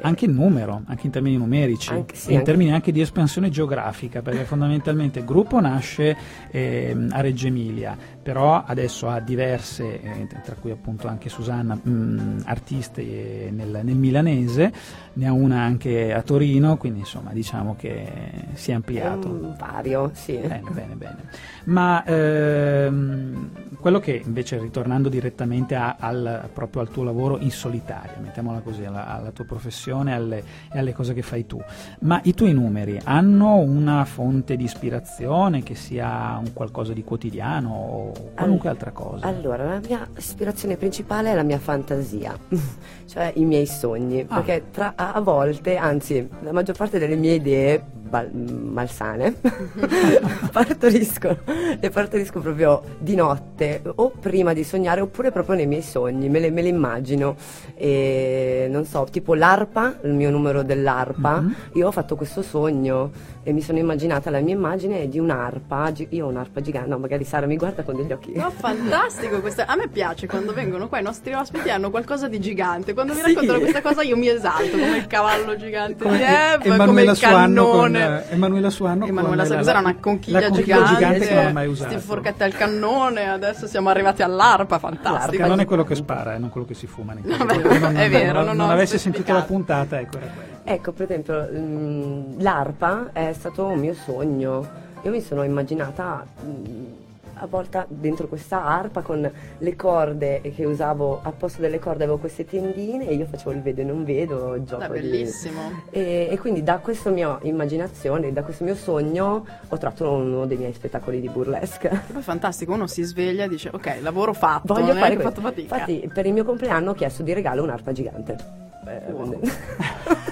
Anche 0.02 0.26
in 0.26 0.32
numero, 0.34 0.82
anche 0.88 1.06
in 1.06 1.12
termini 1.12 1.38
numerici, 1.38 1.92
Anche- 1.92 2.16
sì, 2.16 2.30
e 2.30 2.32
in 2.32 2.38
anche- 2.38 2.50
termini 2.50 2.72
anche 2.74 2.92
di 2.94 3.02
espansione 3.02 3.50
geografica, 3.50 4.22
perché 4.22 4.44
fondamentalmente 4.46 5.20
il 5.20 5.26
gruppo 5.26 5.60
nasce 5.60 6.16
ehm, 6.52 7.10
a 7.12 7.20
Reggio 7.22 7.48
Emilia, 7.48 7.96
però 8.24 8.64
adesso 8.66 9.08
ha 9.10 9.20
diverse, 9.20 10.02
eh, 10.02 10.28
tra 10.44 10.56
cui 10.56 10.72
appunto 10.72 11.08
anche 11.08 11.30
Susanna, 11.30 11.76
mh, 11.76 12.44
artiste 12.46 13.02
eh, 13.02 13.52
nel, 13.52 13.82
nel 13.84 13.96
milanese, 13.96 14.72
ne 15.14 15.28
ha 15.28 15.32
una 15.34 15.62
anche 15.62 16.14
a 16.14 16.22
Torino, 16.24 16.78
quindi 16.78 17.00
insomma 17.00 17.32
diciamo 17.34 17.76
che 17.78 18.10
si 18.54 18.72
è 18.72 18.74
ampliato. 18.74 19.28
un 19.28 19.56
vario, 19.60 20.10
sì. 20.14 20.38
Bene, 20.38 20.64
bene, 20.72 20.96
bene. 20.96 21.18
Ma 21.66 22.04
ehm, 22.06 23.50
quello 23.80 24.00
che 24.00 24.22
invece, 24.26 24.58
ritornando 24.60 25.10
direttamente 25.10 25.76
a- 25.76 25.98
al, 26.00 26.50
proprio 26.54 26.82
al 26.82 26.90
tuo 26.90 27.04
lavoro 27.04 27.38
in 27.40 27.52
solitaria, 27.52 28.16
mettiamola 28.22 28.60
così, 28.60 28.86
alla, 28.86 29.08
alla 29.08 29.32
tua 29.32 29.46
professione 29.46 30.14
alle- 30.14 30.44
e 30.72 30.80
alle 30.80 30.94
cose 30.94 31.14
che 31.14 31.22
fai 31.22 31.46
tu, 31.46 31.62
ma 32.00 32.20
i 32.24 32.34
tuoi 32.34 32.54
numeri 32.54 33.00
hanno 33.04 33.58
una 33.58 34.06
fonte 34.06 34.56
di 34.56 34.64
ispirazione 34.64 35.64
che 35.64 35.76
sia 35.76 36.38
un 36.44 36.54
qualcosa 36.54 36.94
di 36.94 37.04
quotidiano 37.04 37.70
o 37.74 38.13
qualunque 38.36 38.70
All- 38.70 38.76
altra 38.76 38.92
cosa? 38.92 39.26
Allora, 39.28 39.64
la 39.66 39.80
mia 39.86 40.08
ispirazione 40.18 40.78
principale 40.78 41.32
è 41.32 41.36
la 41.36 41.44
mia 41.44 41.60
fantasia, 41.60 42.38
cioè 43.06 43.32
i 43.36 43.46
miei 43.46 43.66
sogni, 43.66 44.26
Ah. 44.28 44.36
perché 44.42 44.64
tra- 44.72 44.94
a, 44.96 45.14
a 45.14 45.20
volte, 45.22 45.76
anzi, 45.78 46.28
la 46.42 46.52
maggior 46.52 46.76
parte 46.78 47.00
delle 47.00 47.16
mie 47.16 47.34
idee 47.36 47.84
bal- 48.14 48.32
malsane, 48.32 49.34
partoriscono, 50.52 51.38
le 51.80 51.90
partorisco 51.90 52.40
proprio 52.42 52.84
di 53.00 53.16
notte 53.16 53.82
o 53.96 54.12
prima 54.20 54.54
di 54.54 54.64
sognare 54.64 55.02
oppure 55.02 55.32
proprio 55.32 55.56
nei 55.56 55.66
miei 55.66 55.82
sogni, 55.82 56.30
me 56.30 56.40
le, 56.40 56.52
me 56.52 56.62
le 56.62 56.68
immagino. 56.70 57.36
E, 57.76 58.68
non 58.70 58.86
so, 58.86 59.08
tipo 59.10 59.34
l'arpa, 59.34 59.96
il 60.04 60.14
mio 60.14 60.30
numero 60.30 60.62
dell'arpa, 60.62 61.42
Mhm. 61.42 61.56
io 61.74 61.88
ho 61.88 61.92
fatto 61.92 62.16
questo 62.16 62.44
sogno 62.44 63.10
e 63.42 63.52
mi 63.52 63.62
sono 63.62 63.80
immaginata 63.80 64.30
la 64.30 64.40
mia 64.42 64.54
immagine 64.54 65.08
di 65.10 65.18
un'arpa, 65.18 65.92
gi- 65.92 66.08
io 66.12 66.28
ho 66.28 66.30
un'arpa 66.30 66.62
gigante, 66.62 66.90
no 66.90 66.98
magari 67.00 67.24
Sara 67.24 67.48
mi 67.48 67.58
guarda 67.58 67.82
con 67.84 67.96
degli 67.96 68.12
occhi. 68.12 68.34
No, 68.36 68.52
fantastico 68.56 69.40
questa. 69.42 69.66
A 69.66 69.76
me 69.76 69.88
piace 69.88 70.28
quando 70.28 70.54
vengono 70.54 70.88
qua 70.88 71.00
i 71.00 71.04
nostri 71.04 71.34
ospiti 71.34 71.70
hanno 71.72 71.90
qualcosa 71.90 72.28
di 72.28 72.40
gigante. 72.40 72.94
Quando 72.94 73.14
mi 73.14 73.20
Sì. 73.22 73.26
raccontano 73.34 73.60
questa 73.60 73.82
cosa 73.82 74.02
io 74.04 74.16
mi 74.18 74.30
esalto 74.30 74.78
come 74.78 74.98
il 74.98 75.08
cavallo 75.08 75.56
gigante 75.58 76.04
Come 76.04 76.18
di 76.18 76.24
Eve, 76.24 76.86
come 76.86 77.02
il 77.04 77.16
Suanno 77.16 77.68
con, 77.68 77.96
eh, 78.04 78.24
Emanuela 78.34 78.70
Suanno 78.70 79.06
Emanuela 79.06 79.38
con 79.38 79.46
Sa- 79.46 79.54
la- 79.54 79.60
cos'era 79.60 79.80
una 79.80 79.96
conchiglia, 80.00 80.40
la 80.40 80.48
conchiglia 80.48 80.76
gigante, 80.84 80.96
gigante 80.96 81.28
che 81.28 81.34
non 81.36 81.46
ho 81.46 81.52
mai 81.52 81.68
usato. 81.68 81.92
sti 81.92 82.00
forchetti 82.02 82.44
al 82.44 82.54
cannone, 82.54 83.30
adesso 83.30 83.68
siamo 83.68 83.90
arrivati 83.90 84.22
all'arpa, 84.22 84.76
Il 84.76 84.82
fantastico. 84.82 85.42
cannone 85.42 85.62
è 85.64 85.66
quello 85.66 85.84
che 85.84 85.96
spara, 85.96 86.36
eh, 86.36 86.38
non 86.38 86.50
quello 86.50 86.66
che 86.68 86.74
si 86.74 86.88
fuma. 86.88 87.14
nei 87.14 87.24
Vabbè. 87.24 87.80
Non- 87.80 87.96
è 87.98 88.10
vero, 88.10 88.34
non, 88.40 88.46
non 88.46 88.58
non 88.58 88.70
avessi 88.70 88.98
sentito 88.98 89.34
la 89.34 89.42
puntata, 89.44 90.00
ecco 90.00 90.18
era 90.18 90.26
quello. 90.28 90.52
Ecco, 90.66 90.92
per 90.94 91.06
esempio, 91.10 91.48
mm, 91.52 92.40
l'arpa 92.40 93.10
è 93.12 93.34
stato 93.34 93.66
un 93.66 93.80
mio 93.80 93.94
sogno. 93.94 94.66
Io 95.02 95.12
mi 95.12 95.20
sono 95.22 95.44
immaginata 95.44 96.26
mm, 96.46 96.86
a 97.36 97.46
volte 97.48 97.86
dentro 97.90 98.28
questa 98.28 98.64
arpa 98.64 99.02
con 99.02 99.30
le 99.58 99.76
corde 99.76 100.42
che 100.42 100.66
usavo, 100.66 101.20
al 101.24 101.34
posto 101.34 101.62
delle 101.62 101.80
corde 101.80 102.04
avevo 102.04 102.18
queste 102.20 102.46
tendine 102.46 103.08
e 103.08 103.14
io 103.16 103.26
facevo 103.26 103.52
il 103.52 103.62
vedo 103.62 103.82
e 103.82 103.84
non 103.84 104.04
vedo, 104.04 104.56
il 104.56 104.64
gioco 104.64 104.84
di- 104.94 105.00
bellissimo. 105.00 105.62
E, 105.90 106.28
e 106.30 106.38
quindi 106.38 106.64
da 106.64 106.78
questa 106.78 107.10
mia 107.10 107.38
immaginazione, 107.44 108.32
da 108.32 108.44
questo 108.44 108.64
mio 108.64 108.76
sogno, 108.76 109.46
ho 109.68 109.78
tratto 109.78 110.10
uno 110.12 110.46
dei 110.46 110.58
miei 110.58 110.74
spettacoli 110.74 111.20
di 111.20 111.30
burlesque. 111.30 111.90
Poi 111.90 112.20
è 112.22 112.24
fantastico, 112.24 112.74
uno 112.74 112.88
si 112.88 113.02
sveglia 113.04 113.46
e 113.46 113.50
dice 113.50 113.70
ok, 113.74 113.98
lavoro 114.02 114.34
fatto, 114.34 114.74
Voglio 114.74 114.94
non 114.94 114.98
fare 114.98 115.18
fatto 115.20 115.42
fatica. 115.42 115.76
Infatti, 115.76 116.10
per 116.14 116.26
il 116.26 116.34
mio 116.34 116.44
compleanno 116.44 116.92
ho 116.92 116.94
chiesto 116.94 117.24
di 117.24 117.34
regalo 117.34 117.64
un'arpa 117.64 117.92
gigante. 117.92 118.38
Eh, 118.86 119.12
Wow. 119.12 119.40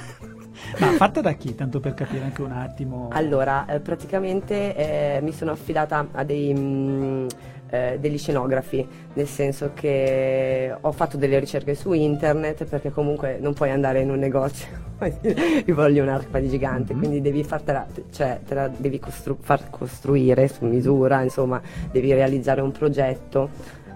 Fatta 1.01 1.19
da 1.21 1.31
chi, 1.31 1.55
tanto 1.55 1.79
per 1.79 1.95
capire 1.95 2.23
anche 2.25 2.43
un 2.43 2.51
attimo? 2.51 3.07
Allora, 3.11 3.65
eh, 3.65 3.79
praticamente 3.79 4.75
eh, 4.75 5.19
mi 5.23 5.31
sono 5.31 5.49
affidata 5.49 6.05
a 6.11 6.23
dei, 6.23 6.53
mm, 6.55 7.27
eh, 7.71 7.97
degli 7.99 8.19
scenografi, 8.19 8.87
nel 9.13 9.25
senso 9.25 9.71
che 9.73 10.71
ho 10.79 10.91
fatto 10.91 11.17
delle 11.17 11.39
ricerche 11.39 11.73
su 11.73 11.93
internet 11.93 12.65
perché 12.65 12.91
comunque 12.91 13.39
non 13.41 13.55
puoi 13.55 13.71
andare 13.71 14.01
in 14.01 14.11
un 14.11 14.19
negozio 14.19 14.67
e 15.01 15.17
dire 15.19 15.41
io 15.65 15.73
voglio 15.73 16.03
un'arpa 16.03 16.37
di 16.37 16.49
gigante, 16.49 16.93
Mhm. 16.93 16.99
quindi 16.99 17.19
devi 17.19 17.43
fartela, 17.43 17.87
cioè 18.11 18.39
te 18.45 18.53
la 18.53 18.67
devi 18.67 18.99
costru- 18.99 19.41
far 19.41 19.71
costruire 19.71 20.47
su 20.49 20.65
misura, 20.65 21.23
insomma, 21.23 21.59
devi 21.91 22.13
realizzare 22.13 22.61
un 22.61 22.69
progetto, 22.71 23.49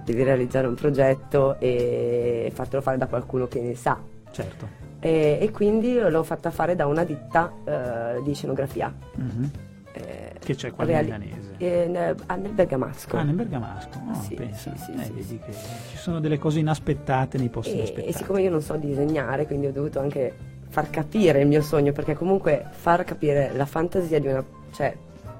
devi 0.04 0.24
realizzare 0.24 0.66
un 0.66 0.74
progetto 0.74 1.60
e 1.60 2.52
fartelo 2.52 2.82
fare 2.82 2.98
da 2.98 3.06
qualcuno 3.06 3.46
che 3.46 3.62
ne 3.62 3.76
sa. 3.76 3.96
Certo. 4.32 4.85
E, 5.06 5.38
e 5.40 5.52
quindi 5.52 6.00
l'ho 6.00 6.24
fatta 6.24 6.50
fare 6.50 6.76
da 6.76 6.88
una 6.88 7.04
ditta 7.04 7.52
eh, 7.64 8.22
di 8.24 8.34
scenografia. 8.34 8.92
Mhm. 9.18 9.52
eh, 9.94 10.32
Che 10.40 10.56
c'è 10.56 10.72
qua 10.72 10.84
reali- 10.84 11.10
in 11.12 11.16
Milanese? 11.20 11.54
eh, 11.60 12.16
ah, 12.26 12.36
nel 12.36 12.52
Bergamasco. 12.54 13.16
Ah, 13.16 13.22
nel 13.22 13.36
Bergamasco, 13.36 14.02
oh, 14.10 14.14
Sì, 14.16 14.34
pensa. 14.34 14.72
sì, 14.76 14.82
sì, 14.84 14.92
Eh, 14.94 15.12
vedi 15.14 15.38
che 15.46 15.52
ci 15.92 15.98
sono 15.98 16.20
delle 16.20 16.40
cose 16.40 16.58
inaspettate 16.58 17.38
nei 17.38 17.50
posti 17.50 17.74
E, 17.74 17.76
inaspettati. 17.76 18.08
e 18.10 18.14
siccome 18.14 18.42
io 18.42 18.50
non 18.50 18.62
so 18.62 18.76
disegnare, 18.78 19.46
quindi 19.46 19.68
ho 19.68 19.72
dovuto 19.72 20.00
anche 20.00 20.34
far 20.70 20.90
capire 20.90 21.40
il 21.42 21.48
mio 21.48 21.62
sogno, 21.62 21.92
perché 21.92 22.16
comunque 22.16 22.66
far 22.72 23.04
capire 23.04 23.52
la 23.56 23.66
fantasia 23.68 24.20
di 24.20 24.26
una... 24.28 24.44
cioè, 24.72 24.96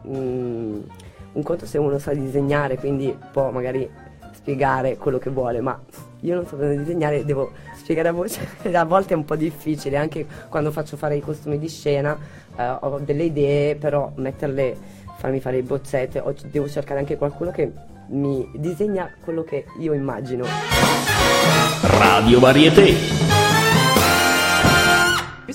mm, 0.08 0.80
un 1.34 1.44
conto 1.44 1.66
se 1.66 1.80
uno 1.80 1.98
sa 1.98 2.14
disegnare, 2.14 2.78
quindi 2.78 3.18
può 3.32 3.50
magari 3.50 3.90
spiegare 4.46 4.96
quello 4.98 5.18
che 5.18 5.32
vuole, 5.32 5.60
ma 5.60 5.78
io 6.20 6.36
non 6.36 6.46
so 6.46 6.56
disegnare, 6.56 7.26
devo 7.26 7.50
spiegare 7.76 8.10
a 8.10 8.12
voce, 8.12 8.48
a 8.72 8.86
volte 8.86 9.16
è 9.16 9.18
un 9.18 9.26
po' 9.26 9.36
difficile, 9.36 9.98
anche 9.98 10.28
quando 10.50 10.70
faccio 10.70 10.98
fare 10.98 11.16
i 11.16 11.20
costumi 11.20 11.58
di 11.58 11.68
scena, 11.68 12.16
eh, 12.56 12.78
ho 12.82 13.00
delle 13.00 13.24
idee, 13.24 13.76
però 13.76 14.12
metterle, 14.18 14.78
farmi 15.18 15.40
fare 15.40 15.58
i 15.58 15.64
bozzetti, 15.64 16.20
ho- 16.20 16.36
devo 16.52 16.70
cercare 16.70 17.00
anche 17.00 17.18
qualcuno 17.18 17.50
che 17.50 17.72
mi 18.10 18.48
disegna 18.54 19.12
quello 19.20 19.44
che 19.44 19.66
io 19.80 19.94
immagino. 19.94 20.46
Radio 21.82 22.40
Varieté. 22.40 23.35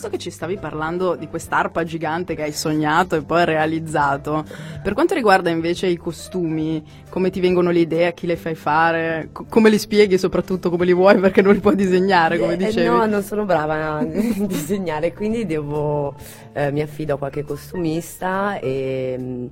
Visto 0.00 0.16
che 0.16 0.22
ci 0.22 0.30
stavi 0.30 0.56
parlando 0.56 1.14
di 1.14 1.28
quest'arpa 1.28 1.84
gigante 1.84 2.34
che 2.34 2.44
hai 2.44 2.52
sognato 2.52 3.16
e 3.16 3.20
poi 3.22 3.44
realizzato, 3.44 4.46
per 4.82 4.94
quanto 4.94 5.12
riguarda 5.12 5.50
invece 5.50 5.88
i 5.88 5.98
costumi, 5.98 6.82
come 7.10 7.28
ti 7.28 7.38
vengono 7.38 7.70
le 7.70 7.80
idee, 7.80 8.06
a 8.06 8.12
chi 8.12 8.26
le 8.26 8.36
fai 8.36 8.54
fare, 8.54 9.28
co- 9.30 9.44
come 9.46 9.68
li 9.68 9.76
spieghi 9.78 10.16
soprattutto, 10.16 10.70
come 10.70 10.86
li 10.86 10.94
vuoi 10.94 11.18
perché 11.20 11.42
non 11.42 11.52
li 11.52 11.60
puoi 11.60 11.76
disegnare, 11.76 12.38
come 12.38 12.54
Eh, 12.54 12.56
dicevi? 12.56 12.86
no, 12.88 13.04
non 13.04 13.22
sono 13.22 13.44
brava 13.44 13.98
a 13.98 14.04
disegnare, 14.08 15.12
quindi 15.12 15.44
devo, 15.44 16.14
eh, 16.54 16.72
mi 16.72 16.80
affido 16.80 17.16
a 17.16 17.18
qualche 17.18 17.44
costumista 17.44 18.58
e, 18.58 19.50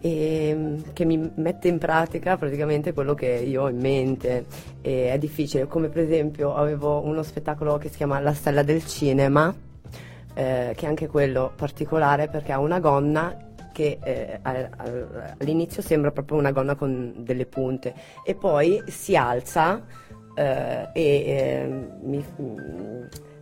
e- 0.00 0.82
che 0.92 1.04
mi 1.04 1.30
mette 1.36 1.68
in 1.68 1.78
pratica 1.78 2.36
praticamente 2.36 2.92
quello 2.92 3.14
che 3.14 3.28
io 3.28 3.62
ho 3.62 3.68
in 3.68 3.78
mente. 3.78 4.46
E 4.82 5.12
è 5.12 5.18
difficile, 5.18 5.68
come 5.68 5.88
per 5.90 6.02
esempio 6.02 6.56
avevo 6.56 7.04
uno 7.04 7.22
spettacolo 7.22 7.78
che 7.78 7.88
si 7.88 7.98
chiama 7.98 8.18
La 8.18 8.34
stella 8.34 8.64
del 8.64 8.84
cinema, 8.84 9.54
eh, 10.36 10.72
che 10.76 10.84
è 10.84 10.88
anche 10.88 11.06
quello 11.06 11.52
particolare 11.56 12.28
perché 12.28 12.52
ha 12.52 12.58
una 12.58 12.78
gonna 12.78 13.34
che 13.72 13.98
eh, 14.02 14.38
al- 14.42 14.68
al- 14.76 15.34
all'inizio 15.38 15.80
sembra 15.82 16.10
proprio 16.10 16.36
una 16.36 16.52
gonna 16.52 16.74
con 16.74 17.14
delle 17.18 17.46
punte 17.46 17.94
e 18.22 18.34
poi 18.34 18.82
si 18.86 19.16
alza 19.16 19.82
eh, 20.34 20.88
e 20.92 21.02
eh, 21.02 21.86
mi, 22.02 22.22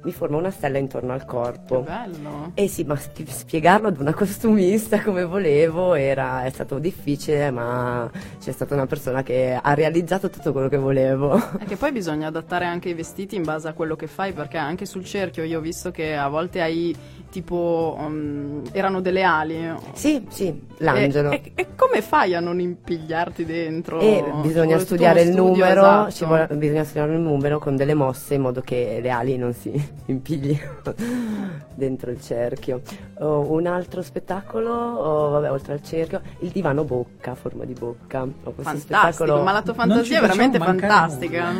mi 0.04 0.12
forma 0.12 0.36
una 0.36 0.50
stella 0.50 0.78
intorno 0.78 1.12
al 1.12 1.20
Che 1.20 1.26
corpo. 1.26 1.80
bello. 1.80 2.50
Eh 2.54 2.68
sì, 2.68 2.84
ma 2.84 2.94
spi- 2.96 3.26
spiegarlo 3.26 3.88
ad 3.88 3.98
una 4.00 4.12
costumista 4.14 5.00
come 5.02 5.24
volevo 5.24 5.94
era, 5.94 6.44
è 6.44 6.50
stato 6.50 6.78
difficile, 6.78 7.50
ma 7.50 8.10
c'è 8.38 8.52
stata 8.52 8.74
una 8.74 8.86
persona 8.86 9.22
che 9.22 9.58
ha 9.60 9.74
realizzato 9.74 10.28
tutto 10.30 10.52
quello 10.52 10.68
che 10.68 10.76
volevo. 10.76 11.32
E 11.58 11.64
che 11.64 11.76
poi 11.76 11.92
bisogna 11.92 12.26
adattare 12.28 12.66
anche 12.66 12.90
i 12.90 12.94
vestiti 12.94 13.36
in 13.36 13.42
base 13.42 13.68
a 13.68 13.72
quello 13.72 13.96
che 13.96 14.06
fai, 14.06 14.32
perché 14.32 14.56
anche 14.58 14.84
sul 14.86 15.04
cerchio 15.04 15.42
io 15.44 15.58
ho 15.58 15.62
visto 15.62 15.90
che 15.90 16.14
a 16.14 16.28
volte 16.28 16.60
hai 16.60 16.94
tipo 17.34 17.96
um, 17.98 18.62
erano 18.70 19.00
delle 19.00 19.24
ali. 19.24 19.68
Sì, 19.92 20.24
sì, 20.28 20.66
l'angelo. 20.78 21.32
E, 21.32 21.40
e- 21.42 21.52
e 21.56 21.66
come 21.74 22.00
fai 22.00 22.32
a 22.36 22.38
non 22.38 22.60
impigliarti 22.60 23.44
dentro? 23.44 23.98
E 23.98 24.22
bisogna 24.40 24.78
studiare 24.78 25.22
il 25.22 25.32
studio, 25.32 25.64
numero, 25.64 25.80
esatto. 25.80 26.10
ci 26.12 26.24
vuole- 26.24 26.46
bisogna 26.52 26.84
studiare 26.84 27.14
il 27.14 27.18
numero 27.18 27.58
con 27.58 27.74
delle 27.74 27.94
mosse 27.94 28.34
in 28.34 28.42
modo 28.42 28.60
che 28.60 29.00
le 29.02 29.10
ali 29.10 29.36
non 29.36 29.52
si 29.52 29.72
impiglino 30.06 30.94
dentro 31.74 32.12
il 32.12 32.20
cerchio. 32.22 32.82
Oh, 33.18 33.50
un 33.52 33.66
altro 33.66 34.00
spettacolo, 34.00 34.70
oh, 34.72 35.30
vabbè, 35.30 35.50
oltre 35.50 35.72
al 35.72 35.82
cerchio, 35.82 36.20
il 36.40 36.50
divano 36.50 36.84
bocca, 36.84 37.32
a 37.32 37.34
forma 37.34 37.64
di 37.64 37.72
bocca. 37.72 38.20
Questo 38.22 38.62
Fantastico, 38.62 38.94
spettacolo. 39.00 39.42
ma 39.42 39.50
la 39.52 39.62
tua 39.62 39.74
fantasia 39.74 40.18
è 40.18 40.20
veramente 40.20 40.58
fantastica. 40.58 41.52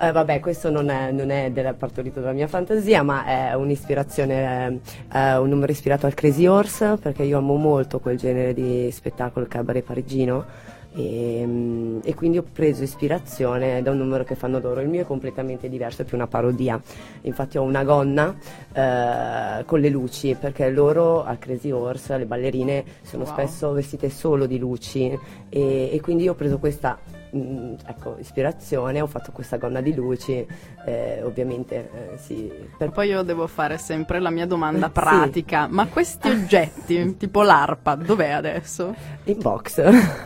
Eh, 0.00 0.10
vabbè, 0.10 0.40
questo 0.40 0.70
non 0.70 0.88
è, 0.90 1.12
non 1.12 1.30
è 1.30 1.50
della 1.52 1.72
partorito 1.72 2.18
della 2.18 2.32
mia 2.32 2.48
fantasia, 2.48 3.02
ma 3.04 3.24
è 3.24 3.54
un'ispirazione, 3.54 4.80
eh, 5.12 5.36
un 5.36 5.48
numero 5.48 5.72
ispirato 5.72 6.06
al 6.06 6.14
Crazy 6.14 6.46
Horse, 6.46 6.96
perché 7.00 7.22
io 7.22 7.38
amo 7.38 7.56
molto 7.56 8.00
quel 8.00 8.16
genere 8.16 8.54
di 8.54 8.90
spettacolo, 8.90 9.46
cabaret 9.48 9.84
parigino. 9.84 10.72
E, 10.96 11.42
mm, 11.44 11.98
e 12.04 12.14
quindi 12.14 12.38
ho 12.38 12.44
preso 12.52 12.84
ispirazione 12.84 13.82
da 13.82 13.90
un 13.90 13.98
numero 13.98 14.22
che 14.22 14.36
fanno 14.36 14.60
loro. 14.60 14.80
Il 14.80 14.88
mio 14.88 15.02
è 15.02 15.04
completamente 15.04 15.68
diverso, 15.68 16.02
è 16.02 16.04
più 16.04 16.16
una 16.16 16.28
parodia. 16.28 16.80
Infatti 17.22 17.58
ho 17.58 17.62
una 17.62 17.82
gonna 17.82 18.32
eh, 18.72 19.64
con 19.64 19.80
le 19.80 19.88
luci, 19.88 20.36
perché 20.38 20.70
loro 20.70 21.24
al 21.24 21.38
Crazy 21.38 21.72
Horse, 21.72 22.16
le 22.16 22.26
ballerine, 22.26 22.84
sono 23.02 23.24
Wow. 23.24 23.32
spesso 23.32 23.72
vestite 23.72 24.08
solo 24.08 24.46
di 24.46 24.58
luci 24.58 25.18
e, 25.48 25.88
e 25.92 26.00
quindi 26.00 26.24
io 26.24 26.32
ho 26.32 26.34
preso 26.36 26.58
questa 26.58 26.96
mm, 27.34 27.74
ecco, 27.86 28.16
ispirazione, 28.18 29.00
ho 29.00 29.06
fatto 29.06 29.32
questa 29.32 29.56
gonna 29.56 29.80
di 29.80 29.94
luci, 29.94 30.46
eh, 30.86 31.20
ovviamente 31.22 31.90
eh, 31.92 32.18
sì, 32.18 32.50
per- 32.76 32.90
Poi 32.90 33.08
io 33.08 33.22
devo 33.22 33.46
fare 33.46 33.78
sempre 33.78 34.18
la 34.20 34.30
mia 34.30 34.46
domanda 34.46 34.86
Sì. 34.92 34.92
pratica, 34.92 35.66
ma 35.70 35.86
questi 35.86 36.28
oggetti, 36.28 37.16
tipo 37.18 37.42
l'arpa, 37.42 37.94
dov'è 37.94 38.30
adesso? 38.30 38.94
in 39.24 39.38
box. 39.40 39.82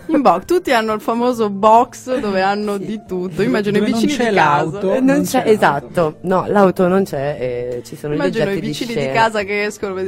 In 0.07 0.21
box, 0.23 0.45
tutti 0.45 0.73
hanno 0.73 0.93
il 0.93 1.01
famoso 1.01 1.51
box 1.51 2.19
dove 2.19 2.43
hanno 2.43 2.77
Sì. 2.79 2.85
di 2.87 3.03
tutto. 3.07 3.43
Immagino 3.43 3.77
i 3.77 3.81
Dove 3.81 3.91
non 3.93 4.01
vicini 4.01 4.19
c'è 4.25 4.29
di 4.31 4.35
casa. 4.37 4.63
l'auto. 4.63 4.93
Eh, 4.95 5.01
non 5.01 5.17
non 5.19 5.25
c'è 5.25 5.43
c'è, 5.43 5.49
esatto, 5.51 6.17
no, 6.23 6.45
l'auto 6.49 6.89
non 6.89 7.05
c'è, 7.05 7.37
eh, 7.79 7.83
ci 7.85 7.97
sono 7.97 8.15
Immagino 8.15 8.45
gli 8.45 8.49
i 8.49 8.51
oggetti 8.51 8.67
vicini 8.67 8.95
di 8.95 9.07
di, 9.07 9.13
casa 9.13 9.43
che 9.43 9.65
escono, 9.65 10.01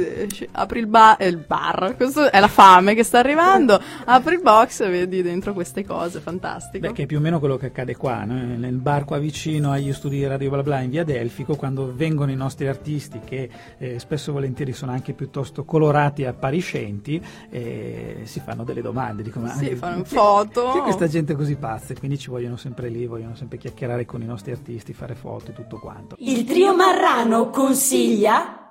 apri 0.51 0.79
il 0.79 0.87
bar, 0.87 1.17
il 1.21 1.37
bar, 1.37 1.93
questo 1.95 2.29
è 2.31 2.39
la 2.39 2.47
fame 2.47 2.93
che 2.95 3.03
sta 3.03 3.19
arrivando, 3.19 3.79
apri 4.05 4.35
il 4.35 4.41
box 4.41 4.81
e 4.81 4.89
vedi 4.89 5.21
dentro 5.21 5.53
queste 5.53 5.85
cose 5.85 6.19
fantastiche. 6.19 6.87
Che, 6.91 6.97
che 6.97 7.03
è 7.03 7.05
più 7.05 7.17
o 7.17 7.21
meno 7.21 7.39
quello 7.39 7.57
che 7.57 7.67
accade 7.67 7.95
qua, 7.95 8.23
no? 8.23 8.33
nel 8.33 8.75
bar 8.75 9.05
qua 9.05 9.17
vicino 9.17 9.71
agli 9.71 9.91
studi 9.93 10.17
di 10.17 10.27
Radio 10.27 10.49
Bla 10.49 10.61
Bla 10.63 10.79
in 10.81 10.89
via 10.89 11.03
Delfico, 11.03 11.55
quando 11.55 11.91
vengono 11.93 12.31
i 12.31 12.35
nostri 12.35 12.67
artisti 12.67 13.19
che 13.23 13.49
eh, 13.77 13.99
spesso 13.99 14.29
e 14.29 14.33
volentieri 14.33 14.73
sono 14.73 14.91
anche 14.91 15.13
piuttosto 15.13 15.63
colorati 15.63 16.21
e 16.23 16.27
appariscenti, 16.27 17.21
eh, 17.49 18.21
si 18.23 18.39
fanno 18.39 18.63
delle 18.63 18.81
domande. 18.81 19.23
Dicono, 19.23 19.47
Sì, 19.47 19.69
"Ah, 19.71 19.75
fanno 19.75 20.03
chi- 20.03 20.15
foto." 20.15 20.71
Chi 20.71 20.77
è 20.79 20.81
questa 20.81 21.07
gente 21.07 21.35
così 21.35 21.55
pazza? 21.55 21.93
E 21.93 21.97
Quindi 21.97 22.17
ci 22.17 22.29
vogliono 22.29 22.57
sempre 22.57 22.89
lì, 22.89 23.05
vogliono 23.05 23.35
sempre 23.35 23.57
chiacchierare 23.57 24.05
con 24.05 24.21
i 24.21 24.25
nostri 24.25 24.51
artisti, 24.51 24.93
fare 24.93 25.15
foto 25.15 25.51
e 25.51 25.53
tutto 25.53 25.79
quanto. 25.79 26.15
Il 26.19 26.43
trio 26.43 26.75
Marrano 26.75 27.49
consiglia. 27.49 28.69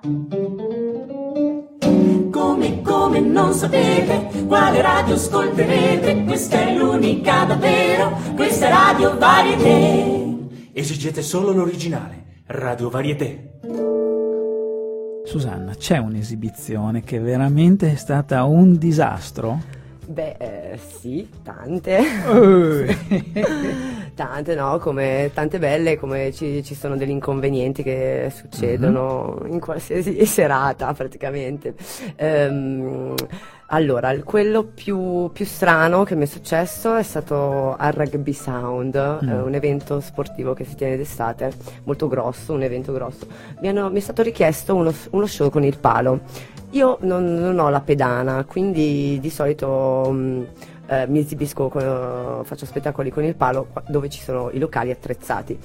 Come, 2.40 2.80
come 2.80 3.20
non 3.20 3.52
sapete 3.52 4.46
quale 4.46 4.80
radio 4.80 5.12
ascolterete? 5.12 6.24
Questa 6.24 6.58
è 6.58 6.74
l'unica 6.74 7.44
davvero, 7.44 8.18
questa 8.34 8.66
è 8.66 8.70
Radio 8.70 9.18
Varieté. 9.18 10.48
Esigete 10.72 11.20
solo 11.20 11.52
l'originale, 11.52 12.40
Radio 12.46 12.88
Varieté. 12.88 13.58
Susanna, 15.26 15.74
c'è 15.74 15.98
un'esibizione 15.98 17.02
che 17.02 17.18
veramente 17.18 17.92
è 17.92 17.96
stata 17.96 18.44
un 18.44 18.78
disastro? 18.78 19.60
Beh, 20.06 20.36
eh, 20.38 20.78
sì, 20.98 21.28
tante. 21.42 22.00
Eh. 24.20 24.24
tante, 24.24 24.54
no? 24.54 24.78
Come 24.78 25.30
tante 25.32 25.58
belle, 25.58 25.98
come 25.98 26.32
ci, 26.32 26.62
ci 26.62 26.74
sono 26.74 26.96
degli 26.96 27.10
inconvenienti 27.10 27.82
che 27.82 28.30
succedono 28.34 29.40
in 29.46 29.60
qualsiasi 29.60 30.24
serata 30.26 30.92
praticamente. 30.92 31.74
Ehm, 32.16 33.14
allora, 33.72 34.12
quello 34.24 34.64
più, 34.64 35.30
più 35.32 35.44
strano 35.44 36.02
che 36.02 36.16
mi 36.16 36.24
è 36.24 36.26
successo 36.26 36.96
è 36.96 37.04
stato 37.04 37.76
al 37.76 37.92
Rugby 37.92 38.32
Sound, 38.32 38.96
eh, 38.96 39.32
un 39.32 39.54
evento 39.54 40.00
sportivo 40.00 40.54
che 40.54 40.64
si 40.64 40.74
tiene 40.74 40.96
d'estate, 40.96 41.52
molto 41.84 42.08
grosso, 42.08 42.52
un 42.52 42.62
evento 42.62 42.92
grosso. 42.92 43.26
Mi, 43.60 43.68
hanno- 43.68 43.88
mi 43.88 43.98
è 43.98 44.00
stato 44.00 44.22
richiesto 44.22 44.74
uno, 44.74 44.92
uno 45.10 45.26
show 45.26 45.50
con 45.50 45.62
il 45.62 45.78
palo. 45.78 46.20
Io 46.70 46.98
non, 47.02 47.34
non 47.34 47.58
ho 47.60 47.68
la 47.68 47.80
pedana, 47.80 48.44
quindi 48.44 49.18
di 49.20 49.30
solito 49.30 50.10
mh, 50.10 50.46
eh, 50.90 51.06
mi 51.06 51.20
esibisco, 51.20 51.68
con- 51.68 52.42
faccio 52.44 52.66
spettacoli 52.66 53.10
con 53.10 53.22
il 53.22 53.36
palo 53.36 53.68
dove 53.86 54.08
ci 54.08 54.20
sono 54.20 54.50
i 54.50 54.58
locali 54.58 54.90
attrezzati. 54.90 55.56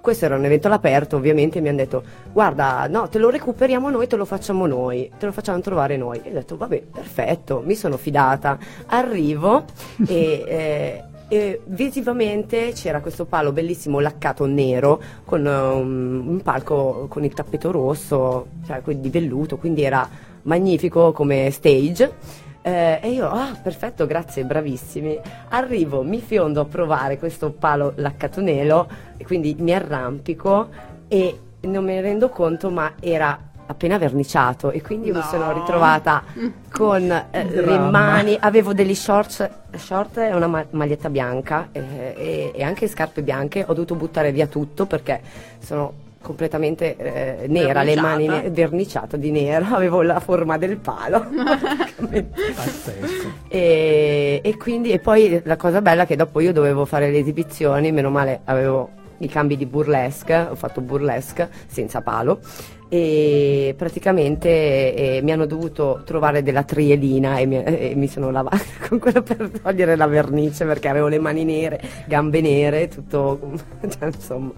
Questo 0.00 0.24
era 0.24 0.34
un 0.34 0.44
evento 0.44 0.66
all'aperto, 0.66 1.16
ovviamente 1.16 1.60
mi 1.60 1.68
hanno 1.68 1.76
detto 1.76 2.02
guarda, 2.32 2.88
no, 2.88 3.08
te 3.08 3.20
lo 3.20 3.30
recuperiamo 3.30 3.88
noi, 3.88 4.08
te 4.08 4.16
lo 4.16 4.24
facciamo 4.24 4.66
noi, 4.66 5.08
te 5.16 5.26
lo 5.26 5.30
facciamo 5.30 5.60
trovare 5.60 5.96
noi. 5.96 6.20
E 6.24 6.30
ho 6.30 6.32
detto 6.32 6.56
vabbè, 6.56 6.82
perfetto, 6.92 7.62
mi 7.64 7.76
sono 7.76 7.96
fidata. 7.96 8.58
Arrivo 8.86 9.64
e... 10.06 10.44
eh, 10.48 11.04
e 11.32 11.62
visivamente 11.64 12.72
c'era 12.74 13.00
questo 13.00 13.24
palo 13.24 13.52
bellissimo 13.52 14.00
laccato 14.00 14.44
nero 14.44 15.00
con 15.24 15.46
um, 15.46 16.28
un 16.28 16.40
palco 16.42 17.06
con 17.08 17.24
il 17.24 17.32
tappeto 17.32 17.70
rosso, 17.70 18.48
cioè 18.66 18.82
di 18.82 19.08
velluto, 19.08 19.56
quindi 19.56 19.82
era 19.82 20.06
magnifico 20.42 21.12
come 21.12 21.50
stage. 21.50 22.50
Eh, 22.62 23.00
e 23.02 23.10
io, 23.10 23.28
ah, 23.28 23.56
perfetto, 23.60 24.06
grazie, 24.06 24.44
bravissimi. 24.44 25.18
Arrivo, 25.48 26.02
mi 26.02 26.20
fiondo 26.20 26.60
a 26.60 26.64
provare 26.64 27.18
questo 27.18 27.50
palo 27.50 27.92
e 27.96 29.24
quindi 29.24 29.56
mi 29.58 29.74
arrampico 29.74 30.68
e 31.08 31.38
non 31.62 31.84
me 31.84 31.94
ne 31.94 32.00
rendo 32.00 32.28
conto, 32.28 32.70
ma 32.70 32.92
era 33.00 33.50
appena 33.66 33.96
verniciato 33.98 34.70
e 34.70 34.80
quindi 34.82 35.10
mi 35.10 35.16
No. 35.18 35.22
sono 35.22 35.52
ritrovata 35.52 36.22
con 36.70 37.10
eh, 37.30 37.44
le 37.44 37.78
mani, 37.78 38.36
avevo 38.38 38.72
degli 38.72 38.94
shorts, 38.94 39.48
short 39.76 40.18
e 40.18 40.34
una 40.34 40.46
ma- 40.46 40.64
maglietta 40.70 41.08
bianca 41.08 41.68
eh, 41.72 41.80
e, 42.16 42.52
e 42.54 42.62
anche 42.62 42.86
scarpe 42.86 43.22
bianche, 43.22 43.64
ho 43.66 43.72
dovuto 43.72 43.94
buttare 43.94 44.30
via 44.30 44.46
tutto 44.46 44.86
perché 44.86 45.20
sono 45.58 46.01
completamente 46.22 46.96
eh, 46.96 47.46
nera, 47.48 47.82
le 47.82 47.96
mani 47.96 48.26
Verniciata. 48.26 48.42
ne- 48.48 48.50
verniciata 48.50 49.16
di 49.16 49.30
nero, 49.30 49.66
avevo 49.76 50.02
la 50.02 50.20
forma 50.20 50.56
del 50.56 50.78
palo. 50.78 51.26
Pazzesco. 52.54 53.32
E, 53.48 54.40
e 54.42 54.56
quindi 54.56 54.92
e 54.92 54.98
poi 54.98 55.40
la 55.44 55.56
cosa 55.56 55.82
bella 55.82 56.04
è 56.04 56.06
che 56.06 56.16
dopo 56.16 56.40
io 56.40 56.52
dovevo 56.52 56.84
fare 56.84 57.10
le 57.10 57.18
esibizioni, 57.18 57.92
meno 57.92 58.08
male 58.10 58.40
avevo 58.44 58.90
i 59.18 59.28
cambi 59.28 59.56
di 59.56 59.66
burlesque, 59.66 60.36
ho 60.50 60.54
fatto 60.54 60.80
burlesque 60.80 61.48
senza 61.66 62.00
palo 62.00 62.40
e 62.92 63.74
praticamente 63.74 64.48
eh, 64.94 65.20
mi 65.22 65.32
hanno 65.32 65.46
dovuto 65.46 66.02
trovare 66.04 66.42
della 66.42 66.62
trielina 66.62 67.38
e 67.38 67.46
mi, 67.46 67.62
e 67.62 67.94
mi 67.96 68.06
sono 68.06 68.30
lavata 68.30 68.58
con 68.86 68.98
quello 68.98 69.22
per 69.22 69.48
togliere 69.62 69.96
la 69.96 70.06
vernice 70.06 70.66
perché 70.66 70.88
avevo 70.88 71.08
le 71.08 71.18
mani 71.18 71.42
nere, 71.42 71.80
gambe 72.06 72.42
nere, 72.42 72.88
tutto 72.88 73.52
cioè, 73.88 74.08
insomma. 74.12 74.50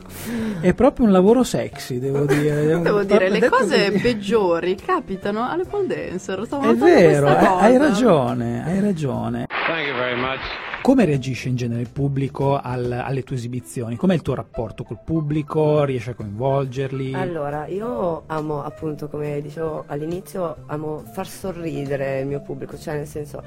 È 0.61 0.75
proprio 0.75 1.07
un 1.07 1.13
lavoro 1.13 1.45
sexy, 1.45 2.01
devo 2.01 2.25
dire. 2.27 2.81
Devo 2.81 3.05
dire, 3.05 3.29
le 3.29 3.49
cose 3.49 3.91
così. 3.93 4.01
peggiori 4.01 4.75
capitano 4.75 5.49
alle 5.49 5.65
pole 5.65 5.87
dancer. 5.87 6.43
Stavo 6.45 6.69
È 6.69 6.75
vero, 6.75 7.29
hai- 7.29 7.73
hai 7.73 7.79
ragione, 7.79 8.65
hai 8.67 8.81
ragione. 8.81 9.47
Thank 9.47 9.87
you 9.87 9.95
very 9.95 10.19
much. 10.19 10.74
Come 10.85 11.07
reagisce 11.07 11.49
in 11.49 11.57
genere 11.57 11.81
il 11.81 11.89
pubblico 11.89 12.61
al- 12.61 12.93
alle 12.93 13.23
tue 13.23 13.37
esibizioni? 13.37 13.97
Com'è 13.97 14.13
il 14.13 14.21
tuo 14.21 14.35
rapporto 14.35 14.85
col 14.85 14.99
pubblico? 15.03 15.83
Riesci 15.83 16.11
a 16.11 16.15
coinvolgerli? 16.15 17.15
Allora, 17.15 17.67
io 17.69 18.25
amo 18.27 18.63
appunto, 18.63 19.09
come 19.09 19.41
dicevo 19.41 19.85
all'inizio, 19.87 20.57
amo 20.67 20.99
far 20.99 21.27
sorridere 21.27 22.21
il 22.21 22.27
mio 22.27 22.43
pubblico, 22.43 22.77
cioè 22.77 22.97
nel 22.97 23.07
senso 23.07 23.43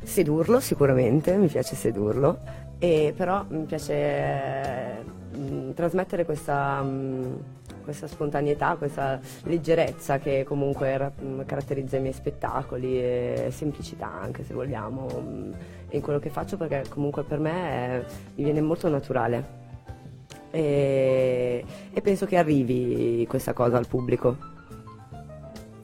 sedurlo 0.00 0.60
sicuramente, 0.60 1.36
mi 1.36 1.48
piace 1.48 1.74
sedurlo, 1.74 2.38
e 2.78 3.12
però 3.16 3.44
mi 3.48 3.64
piace 3.64 3.92
eh, 3.92 5.72
trasmettere 5.74 6.24
questa, 6.24 6.82
mh, 6.82 7.38
questa 7.86 8.08
spontaneità, 8.08 8.74
questa 8.74 9.20
leggerezza 9.44 10.18
che 10.18 10.42
comunque 10.42 10.98
mh, 10.98 11.44
caratterizza 11.46 11.96
i 11.96 12.00
miei 12.00 12.12
spettacoli 12.12 12.98
e 12.98 13.48
semplicità 13.52 14.10
anche 14.12 14.42
se 14.42 14.54
vogliamo 14.54 15.06
mh, 15.06 15.50
in 15.90 16.00
quello 16.00 16.18
che 16.18 16.28
faccio 16.28 16.56
perché 16.56 16.82
comunque 16.88 17.22
per 17.22 17.38
me 17.38 17.98
eh, 18.00 18.04
mi 18.34 18.42
viene 18.42 18.60
molto 18.60 18.88
naturale 18.88 19.64
e, 20.50 21.64
e 21.92 22.00
penso 22.00 22.26
che 22.26 22.36
arrivi 22.36 23.24
questa 23.28 23.52
cosa 23.52 23.76
al 23.76 23.86
pubblico. 23.86 24.55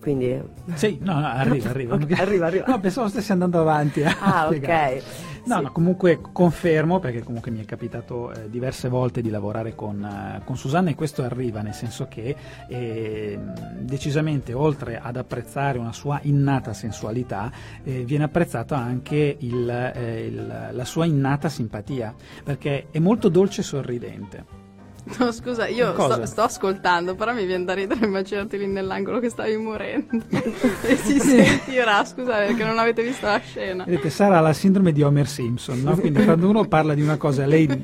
Quindi 0.03 0.43
Sì, 0.75 0.99
no, 1.01 1.21
no, 1.21 1.27
arriva, 1.29 1.71
arriva. 1.71 1.95
Ok, 1.95 2.11
arriva, 2.19 2.47
arriva. 2.47 2.65
No, 2.67 2.81
pensavo 2.81 3.09
stessi 3.09 3.31
andando 3.31 3.61
avanti. 3.61 4.03
a 4.03 4.17
Ah, 4.19 4.49
ok. 4.51 5.03
No, 5.45 5.57
Sì. 5.57 5.63
no, 5.63 5.73
comunque 5.73 6.21
confermo, 6.33 6.99
perché 6.99 7.23
comunque 7.23 7.51
mi 7.53 7.61
è 7.61 7.65
capitato 7.65 8.33
eh, 8.33 8.49
diverse 8.51 8.89
volte 8.89 9.23
di 9.23 9.31
lavorare 9.31 9.75
con, 9.77 10.05
eh, 10.05 10.41
con 10.45 10.57
Susanna 10.57 10.91
e 10.91 10.95
questo 10.97 11.23
arriva, 11.23 11.63
nel 11.63 11.73
senso 11.75 12.07
che 12.09 12.35
eh, 12.69 13.39
decisamente 13.81 14.53
oltre 14.53 14.99
ad 15.01 15.17
apprezzare 15.17 15.79
una 15.79 15.93
sua 15.93 16.19
innata 16.23 16.73
sensualità, 16.73 17.51
eh, 17.85 18.03
viene 18.05 18.25
apprezzata 18.25 18.77
anche 18.77 19.37
il, 19.41 19.69
eh, 19.69 20.27
il- 20.27 20.69
la 20.73 20.85
sua 20.85 21.07
innata 21.07 21.49
simpatia, 21.49 22.15
perché 22.45 22.87
è 22.91 22.99
molto 22.99 23.29
dolce 23.29 23.61
e 23.61 23.65
sorridente. 23.65 24.61
No, 25.19 25.33
scusa, 25.33 25.67
io 25.67 25.93
sto, 25.95 26.27
sto 26.27 26.43
ascoltando, 26.43 27.15
però 27.15 27.35
mi 27.35 27.45
viene 27.45 27.65
da 27.65 27.75
ridere 27.75 28.07
immaginati 28.07 28.57
lì 28.57 28.67
nell'angolo 28.67 29.19
che 29.19 29.29
stavi 29.31 29.57
morendo. 29.57 30.25
e 30.31 30.97
si 30.97 31.19
sentirà, 31.19 32.05
scusate, 32.05 32.47
perché 32.47 32.65
non 32.65 32.79
avete 32.79 33.03
visto 33.03 33.27
la 33.27 33.39
scena. 33.45 33.85
Vedete, 33.85 34.11
Sara 34.11 34.39
ha 34.39 34.41
la 34.41 34.53
sindrome 34.53 34.93
di 34.93 35.03
Homer 35.03 35.27
Simpson, 35.27 35.81
no? 35.83 35.97
quindi 35.97 36.23
quando 36.25 36.49
uno 36.49 36.67
parla 36.67 36.95
di 36.95 37.03
una 37.03 37.17
cosa, 37.17 37.45
lei 37.47 37.67
C'ho 37.67 37.83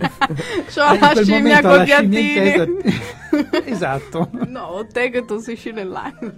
la 0.98 1.12
scimmia 1.22 1.61
con 1.61 1.70
la 1.76 1.85
gli 1.85 1.88
scimmia 1.90 2.20
in 2.20 2.61
attini. 2.61 2.83
testa. 2.83 3.64
esatto. 3.64 4.31
No, 4.46 4.87
te 4.90 5.11
che 5.11 5.24
tossisci 5.24 5.72
nell'angolo. 5.72 6.33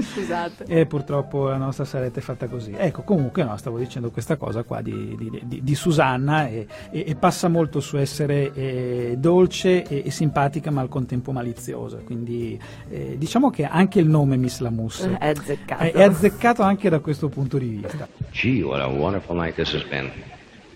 Scusate. 0.00 0.64
E 0.66 0.86
purtroppo 0.86 1.48
la 1.48 1.56
nostra 1.56 1.84
sarete 1.84 2.20
fatta 2.20 2.46
così. 2.48 2.74
Ecco, 2.76 3.02
comunque 3.02 3.44
no, 3.44 3.56
stavo 3.56 3.78
dicendo 3.78 4.10
questa 4.10 4.36
cosa 4.36 4.62
qua 4.62 4.80
di, 4.80 5.14
di- 5.18 5.40
di- 5.44 5.60
di 5.62 5.74
Susanna 5.74 6.48
e, 6.48 6.66
e- 6.90 7.04
e 7.06 7.14
passa 7.16 7.48
molto 7.48 7.80
su 7.80 7.96
essere 7.96 8.52
eh, 8.54 9.09
dolce 9.18 9.82
e, 9.84 10.02
e 10.06 10.10
simpatica 10.10 10.70
ma 10.70 10.80
al 10.82 10.88
contempo 10.88 11.32
maliziosa. 11.32 11.98
Quindi 12.04 12.60
eh, 12.90 13.16
diciamo 13.18 13.50
che 13.50 13.64
anche 13.64 13.98
il 13.98 14.06
nome 14.08 14.36
Miss 14.36 14.60
Lamus 14.60 15.08
È 15.18 15.28
azzeccato. 15.28 15.82
è, 15.82 15.92
è 15.92 16.02
azzeccato 16.02 16.62
anche 16.62 16.88
da 16.88 17.00
questo 17.00 17.28
punto 17.28 17.58
di 17.58 17.66
vista. 17.68 18.06
Gee, 18.30 18.62
what 18.62 18.80
a 18.80 18.86
wonderful 18.86 19.36
night 19.36 19.54
this 19.54 19.72
has 19.74 19.84
been. 19.88 20.10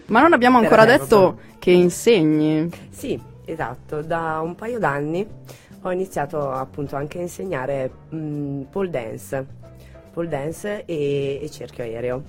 Ma 0.07 0.21
non 0.21 0.33
abbiamo 0.33 0.59
ancora 0.59 0.85
Però- 0.85 0.99
detto 0.99 1.39
che 1.59 1.71
insegni. 1.71 2.69
Sì, 2.91 3.19
esatto, 3.45 4.03
da 4.03 4.41
un 4.43 4.55
paio 4.55 4.79
d'anni 4.79 5.27
ho 5.83 5.91
iniziato 5.93 6.51
appunto 6.51 6.97
anche 6.97 7.19
a 7.19 7.23
insegnare 7.23 7.91
mh, 8.09 8.63
pole 8.71 8.91
dance, 8.91 9.47
pole 10.13 10.29
dance 10.29 10.85
e, 10.87 11.41
e 11.43 11.51
cerchio 11.51 11.85
aereo. 11.85 12.23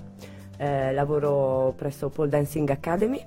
Eh, 0.58 0.94
lavoro 0.94 1.74
presso 1.76 2.08
Pole 2.08 2.30
Dancing 2.30 2.70
Academy 2.70 3.20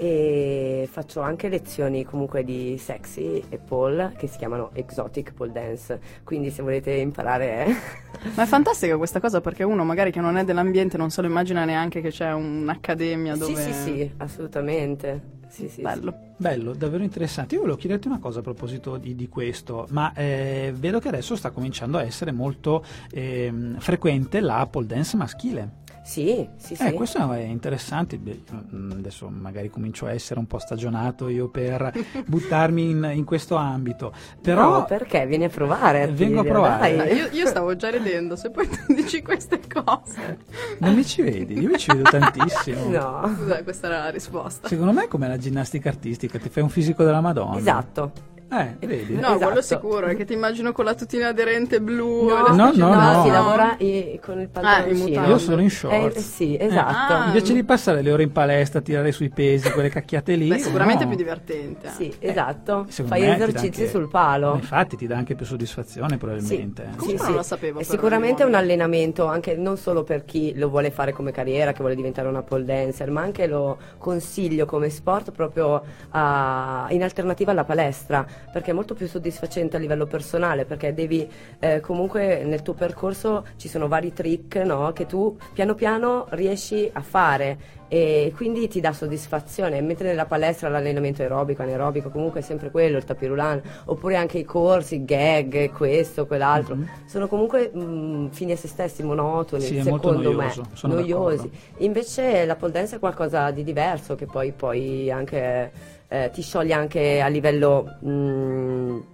e 0.00 0.88
faccio 0.88 1.20
anche 1.20 1.48
lezioni 1.48 2.04
comunque 2.04 2.44
di 2.44 2.78
sexy 2.78 3.42
e 3.48 3.58
pole 3.58 4.14
che 4.16 4.28
si 4.28 4.38
chiamano 4.38 4.70
exotic 4.74 5.32
pole 5.32 5.50
dance, 5.50 6.00
quindi 6.22 6.50
se 6.50 6.62
volete 6.62 6.92
imparare 6.92 7.66
Ma 8.34 8.44
è 8.44 8.46
fantastica 8.46 8.96
questa 8.96 9.18
cosa 9.18 9.40
perché 9.40 9.64
uno 9.64 9.84
magari 9.84 10.12
che 10.12 10.20
non 10.20 10.36
è 10.36 10.44
dell'ambiente 10.44 10.96
non 10.96 11.10
se 11.10 11.20
lo 11.20 11.26
immagina 11.26 11.64
neanche 11.64 12.00
che 12.00 12.10
c'è 12.10 12.32
un'accademia 12.32 13.36
dove... 13.36 13.60
Sì, 13.60 13.72
sì, 13.72 13.82
sì, 13.82 14.12
assolutamente. 14.18 15.36
Sì, 15.48 15.68
sì, 15.68 15.80
Bello. 15.80 16.14
Bello, 16.36 16.72
davvero 16.74 17.02
interessante. 17.02 17.54
Io 17.54 17.62
volevo 17.62 17.78
chiederti 17.78 18.06
una 18.06 18.18
cosa 18.18 18.40
a 18.40 18.42
proposito 18.42 18.96
di, 18.96 19.16
di 19.16 19.28
questo, 19.28 19.86
ma 19.90 20.12
eh, 20.14 20.72
vedo 20.76 21.00
che 21.00 21.08
adesso 21.08 21.34
sta 21.36 21.50
cominciando 21.50 21.98
a 21.98 22.02
essere 22.02 22.32
molto 22.32 22.84
ehm, 23.10 23.78
frequente 23.78 24.40
la 24.40 24.66
pole 24.70 24.86
dance 24.86 25.16
maschile. 25.16 25.86
Sì, 26.08 26.48
sì, 26.56 26.74
sì. 26.74 26.82
Eh, 26.86 26.92
questo 26.94 27.30
è 27.32 27.40
interessante. 27.40 28.18
Mm, 28.18 28.92
Adesso 28.92 29.28
magari 29.28 29.68
comincio 29.68 30.06
a 30.06 30.12
essere 30.12 30.40
un 30.40 30.46
po' 30.46 30.58
stagionato 30.58 31.28
io 31.28 31.48
per 31.48 31.92
buttarmi 32.26 32.88
in, 32.88 33.10
in 33.12 33.24
questo 33.26 33.56
ambito. 33.56 34.14
Però 34.40 34.78
No, 34.78 34.84
perché? 34.86 35.26
Vieni 35.26 35.44
a 35.44 35.48
provare. 35.50 36.06
Vengo 36.08 36.40
a 36.40 36.44
provare. 36.44 36.96
dai. 36.96 37.08
Eh, 37.10 37.14
Io, 37.14 37.28
io 37.32 37.46
stavo 37.46 37.76
già 37.76 37.90
ridendo, 37.90 38.36
se 38.36 38.48
poi 38.50 38.66
tu 38.66 38.94
dici 38.94 39.20
queste 39.20 39.60
cose. 39.68 40.38
non 40.78 40.94
mi 40.94 41.04
ci 41.04 41.20
vedi, 41.20 41.58
io 41.60 41.68
mi 41.68 41.76
ci 41.78 41.92
vedo 41.94 42.08
tantissimo. 42.08 42.88
No. 42.88 43.30
Scusa, 43.36 43.62
questa 43.62 43.86
era 43.88 43.98
la 44.04 44.10
risposta. 44.10 44.66
Secondo 44.66 44.92
me 44.92 45.04
è 45.04 45.08
come 45.08 45.28
la 45.28 45.36
ginnastica 45.36 45.90
artistica, 45.90 46.38
ti 46.38 46.48
fai 46.48 46.62
un 46.62 46.70
fisico 46.70 47.04
della 47.04 47.20
Madonna. 47.20 47.58
Esatto. 47.58 48.12
Eh, 48.50 48.76
vedi? 48.86 49.14
No, 49.14 49.36
quello 49.36 49.58
Esatto. 49.58 49.86
sicuro, 49.86 50.06
è 50.06 50.16
che 50.16 50.24
ti 50.24 50.32
immagino 50.32 50.72
con 50.72 50.86
la 50.86 50.94
tutina 50.94 51.28
aderente 51.28 51.82
blu. 51.82 52.28
No, 52.28 52.46
no, 52.48 52.72
no, 52.74 52.94
no. 52.94 53.22
si 53.22 53.30
lavora 53.30 53.76
i- 53.78 54.18
con 54.24 54.40
il 54.40 54.48
pantaloncino. 54.48 55.06
mutande. 55.08 55.28
Io 55.28 55.38
sono 55.38 55.60
in 55.60 55.70
shorts. 55.70 56.16
Eh, 56.16 56.20
sì, 56.20 56.56
esatto. 56.58 57.12
Ah. 57.12 57.26
Invece 57.26 57.52
di 57.52 57.62
passare 57.62 58.00
le 58.00 58.10
ore 58.10 58.22
in 58.22 58.32
palestra 58.32 58.78
a 58.78 58.82
tirare 58.82 59.12
sui 59.12 59.28
pesi, 59.28 59.70
quelle 59.70 59.90
cacchiate 59.90 60.34
lì. 60.34 60.48
Beh, 60.48 60.58
sicuramente 60.60 61.02
no. 61.02 61.08
più 61.10 61.18
divertente. 61.18 61.90
Sì, 61.90 62.10
esatto. 62.20 62.86
Secondo 62.88 63.14
Fai 63.16 63.28
esercizi 63.30 63.80
anche- 63.82 63.88
sul 63.90 64.08
palo. 64.08 64.54
Infatti 64.54 64.96
ti 64.96 65.06
dà 65.06 65.16
anche 65.18 65.34
più 65.34 65.44
soddisfazione 65.44 66.16
probabilmente. 66.16 66.84
eh. 66.84 66.96
Comunque 66.96 67.26
non 67.26 67.36
lo 67.36 67.42
sapevo, 67.42 67.80
È 67.80 67.82
sicuramente 67.82 68.44
di 68.44 68.48
un 68.48 68.54
allenamento 68.54 69.26
anche 69.26 69.56
non 69.56 69.76
solo 69.76 70.04
per 70.04 70.24
chi 70.24 70.54
lo 70.56 70.70
vuole 70.70 70.90
fare 70.90 71.12
come 71.12 71.32
carriera, 71.32 71.72
che 71.72 71.80
vuole 71.80 71.94
diventare 71.94 72.28
una 72.28 72.42
pole 72.42 72.64
dancer, 72.64 73.10
ma 73.10 73.20
anche 73.20 73.46
lo 73.46 73.76
consiglio 73.98 74.64
come 74.64 74.88
sport 74.88 75.32
proprio 75.32 75.82
a- 76.10 76.86
in 76.90 77.02
alternativa 77.02 77.50
alla 77.50 77.64
palestra, 77.64 78.26
perché 78.52 78.70
è 78.70 78.74
molto 78.74 78.94
più 78.94 79.06
soddisfacente 79.06 79.76
a 79.76 79.80
livello 79.80 80.06
personale, 80.06 80.64
perché 80.64 80.94
devi 80.94 81.28
eh, 81.58 81.80
comunque 81.80 82.42
nel 82.44 82.62
tuo 82.62 82.74
percorso 82.74 83.46
ci 83.56 83.68
sono 83.68 83.88
vari 83.88 84.12
trick 84.12 84.56
no, 84.56 84.92
che 84.92 85.06
tu 85.06 85.36
piano 85.52 85.74
piano 85.74 86.26
riesci 86.30 86.88
a 86.92 87.00
fare 87.00 87.77
e 87.88 88.32
quindi 88.36 88.68
ti 88.68 88.80
dà 88.80 88.92
soddisfazione, 88.92 89.80
mentre 89.80 90.08
nella 90.08 90.26
palestra 90.26 90.68
l'allenamento 90.68 91.22
aerobico, 91.22 91.62
anaerobico, 91.62 92.10
comunque 92.10 92.40
è 92.40 92.42
sempre 92.42 92.70
quello, 92.70 92.98
il 92.98 93.04
tapirulan, 93.04 93.62
oppure 93.86 94.16
anche 94.16 94.38
i 94.38 94.44
corsi, 94.44 95.04
gag, 95.04 95.72
questo, 95.72 96.26
quell'altro, 96.26 96.76
sono 97.06 97.28
comunque 97.28 97.70
mh, 97.72 98.28
fini 98.30 98.52
a 98.52 98.56
se 98.56 98.68
stessi, 98.68 99.02
monotoni. 99.02 99.62
Sì, 99.62 99.80
secondo 99.80 100.32
me, 100.32 100.52
noiosi. 100.82 101.50
Invece 101.78 102.44
la 102.44 102.56
pole 102.56 102.72
dance 102.72 102.96
è 102.96 102.98
qualcosa 102.98 103.50
di 103.50 103.64
diverso 103.64 104.14
che 104.14 104.26
poi, 104.26 104.52
poi 104.52 105.10
anche 105.10 105.72
eh, 106.08 106.30
ti 106.32 106.42
scioglie 106.42 106.74
anche 106.74 107.20
a 107.20 107.28
livello... 107.28 107.96
mh, 108.00 109.04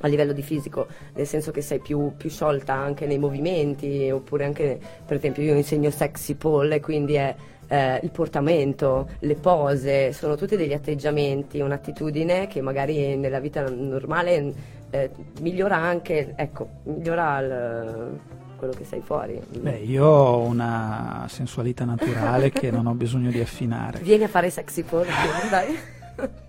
a 0.00 0.06
livello 0.06 0.32
di 0.32 0.42
fisico, 0.42 0.86
nel 1.14 1.26
senso 1.26 1.50
che 1.50 1.60
sei 1.60 1.80
più, 1.80 2.12
più 2.16 2.30
sciolta 2.30 2.72
anche 2.72 3.04
nei 3.04 3.18
movimenti, 3.18 4.08
oppure 4.12 4.44
anche, 4.44 4.78
per 5.04 5.16
esempio, 5.16 5.42
io 5.42 5.56
insegno 5.56 5.90
sexy 5.90 6.36
pole, 6.36 6.78
quindi 6.78 7.14
è 7.14 7.34
eh, 7.68 8.00
il 8.02 8.10
portamento, 8.10 9.08
le 9.20 9.34
pose, 9.34 10.12
sono 10.12 10.34
tutti 10.36 10.56
degli 10.56 10.72
atteggiamenti, 10.72 11.60
un'attitudine 11.60 12.46
che 12.46 12.60
magari 12.60 13.16
nella 13.16 13.38
vita 13.40 13.68
normale 13.68 14.52
eh, 14.90 15.10
migliora 15.40 15.76
anche, 15.76 16.32
ecco, 16.34 16.68
migliora 16.84 17.38
il- 17.40 18.18
quello 18.56 18.72
che 18.72 18.84
sei 18.84 19.00
fuori. 19.02 19.40
Beh, 19.60 19.76
io 19.78 20.04
ho 20.04 20.40
una 20.40 21.26
sensualità 21.28 21.84
naturale 21.84 22.50
che 22.50 22.70
non 22.72 22.86
ho 22.86 22.94
bisogno 22.94 23.30
di 23.30 23.38
affinare. 23.40 24.00
Vieni 24.00 24.24
a 24.24 24.28
fare 24.28 24.50
sexy 24.50 24.82
pole, 24.82 25.06
dai. 25.48 25.78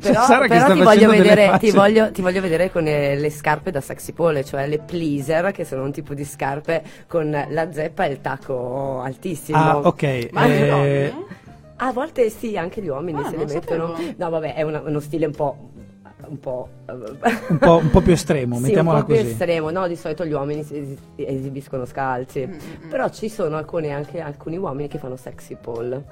Però 0.00 0.22
Sara 0.24 0.46
che 0.46 0.56
però 0.58 0.72
ti, 0.74 0.82
voglio 0.82 1.10
vedere, 1.10 1.56
ti, 1.58 1.70
voglio, 1.70 2.10
ti 2.10 2.22
voglio 2.22 2.40
vedere 2.40 2.70
con 2.70 2.86
eh, 2.86 3.16
le 3.16 3.30
scarpe 3.30 3.70
da 3.70 3.80
sexy 3.80 4.12
pole, 4.12 4.44
cioè 4.44 4.66
le 4.66 4.78
pleaser, 4.78 5.50
che 5.52 5.64
sono 5.64 5.82
un 5.82 5.92
tipo 5.92 6.14
di 6.14 6.24
scarpe 6.24 6.82
con 7.06 7.30
la 7.48 7.72
zeppa 7.72 8.04
e 8.04 8.10
il 8.12 8.20
tacco 8.20 9.00
altissimo. 9.00 9.58
Ah, 9.58 9.78
ok. 9.78 10.28
Ma 10.32 10.46
eh? 10.46 11.12
A 11.76 11.92
volte 11.92 12.30
sì, 12.30 12.56
anche 12.56 12.80
gli 12.80 12.88
uomini 12.88 13.20
Ah, 13.20 13.28
se 13.28 13.36
le 13.36 13.44
mettono. 13.46 13.88
sapevo. 13.96 14.14
No, 14.16 14.30
vabbè, 14.30 14.54
è 14.54 14.62
una- 14.62 14.80
uno 14.84 15.00
stile 15.00 15.26
un 15.26 15.34
po'. 15.34 15.56
Un 16.26 16.40
po', 16.40 16.68
un, 16.88 17.58
po', 17.58 17.76
un 17.76 17.90
po' 17.90 18.00
più 18.00 18.12
estremo, 18.14 18.56
sì, 18.56 18.62
mettiamola 18.62 18.98
un 19.00 19.04
po' 19.04 19.08
più 19.12 19.16
così. 19.20 19.30
estremo, 19.32 19.70
no? 19.70 19.86
Di 19.86 19.94
solito 19.96 20.24
gli 20.24 20.32
uomini 20.32 20.62
si 20.62 20.74
esi- 20.78 20.98
esibiscono 21.16 21.84
scalzi, 21.84 22.46
Mm, 22.46 22.88
però 22.88 23.10
ci 23.10 23.28
sono 23.28 23.58
alcune, 23.58 23.90
anche 23.90 24.20
alcuni 24.22 24.56
uomini 24.56 24.88
che 24.88 24.96
fanno 24.96 25.16
sexy 25.16 25.54
pole 25.60 26.04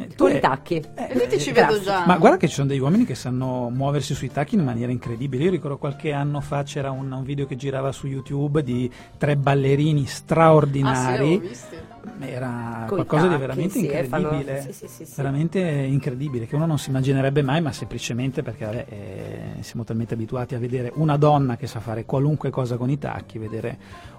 Eh, 0.00 0.06
tu 0.14 0.26
i 0.28 0.38
tacchi. 0.38 0.76
E 0.94 1.14
lì 1.14 1.26
ti 1.28 1.38
ci 1.40 1.50
vedo 1.52 1.80
già. 1.80 2.04
Ma 2.06 2.16
guarda 2.18 2.36
che 2.36 2.46
ci 2.48 2.54
sono 2.54 2.68
degli 2.68 2.78
uomini 2.78 3.04
che 3.04 3.14
sanno 3.16 3.68
muoversi 3.68 4.14
sui 4.14 4.30
tacchi 4.30 4.54
in 4.54 4.62
maniera 4.64 4.92
incredibile. 4.92 5.44
Io 5.44 5.50
ricordo 5.50 5.76
qualche 5.76 6.12
anno 6.12 6.40
fa 6.40 6.62
c'era 6.62 6.90
un, 6.92 7.10
un 7.10 7.22
video 7.24 7.46
che 7.46 7.56
girava 7.56 7.90
su 7.92 8.06
YouTube 8.06 8.62
di 8.62 8.90
tre 9.18 9.36
ballerini 9.36 10.02
Ah, 10.02 10.06
sì, 10.06 10.14
straordinari. 10.14 11.18
l'avevo 11.24 11.38
visti. 11.40 11.76
Era 12.20 12.84
Coi 12.86 13.04
qualcosa 13.04 13.22
di 13.24 13.28
tacchi, 13.30 13.40
veramente 13.40 13.78
sì, 13.78 14.08
fanno- 14.08 14.22
incredibile. 14.32 14.60
sì, 14.62 14.72
sì, 14.72 14.86
sì, 14.88 15.04
sì. 15.04 15.12
Veramente 15.16 15.58
incredibile, 15.60 16.46
che 16.46 16.54
uno 16.54 16.64
non 16.66 16.78
si 16.78 16.88
immaginerebbe 16.88 17.42
mai, 17.42 17.60
ma 17.60 17.70
semplicemente 17.72 18.42
perché 18.42 18.64
vabbè, 18.64 18.86
eh, 18.88 19.62
siamo 19.62 19.84
talmente 19.84 20.14
abituati 20.14 20.54
a 20.54 20.58
vedere 20.58 20.90
una 20.94 21.16
donna 21.16 21.56
che 21.56 21.66
sa 21.66 21.80
fare 21.80 22.04
qualunque 22.06 22.50
cosa 22.50 22.76
con 22.76 22.88
i 22.88 22.98
tacchi, 22.98 23.38
vedere 23.38 23.78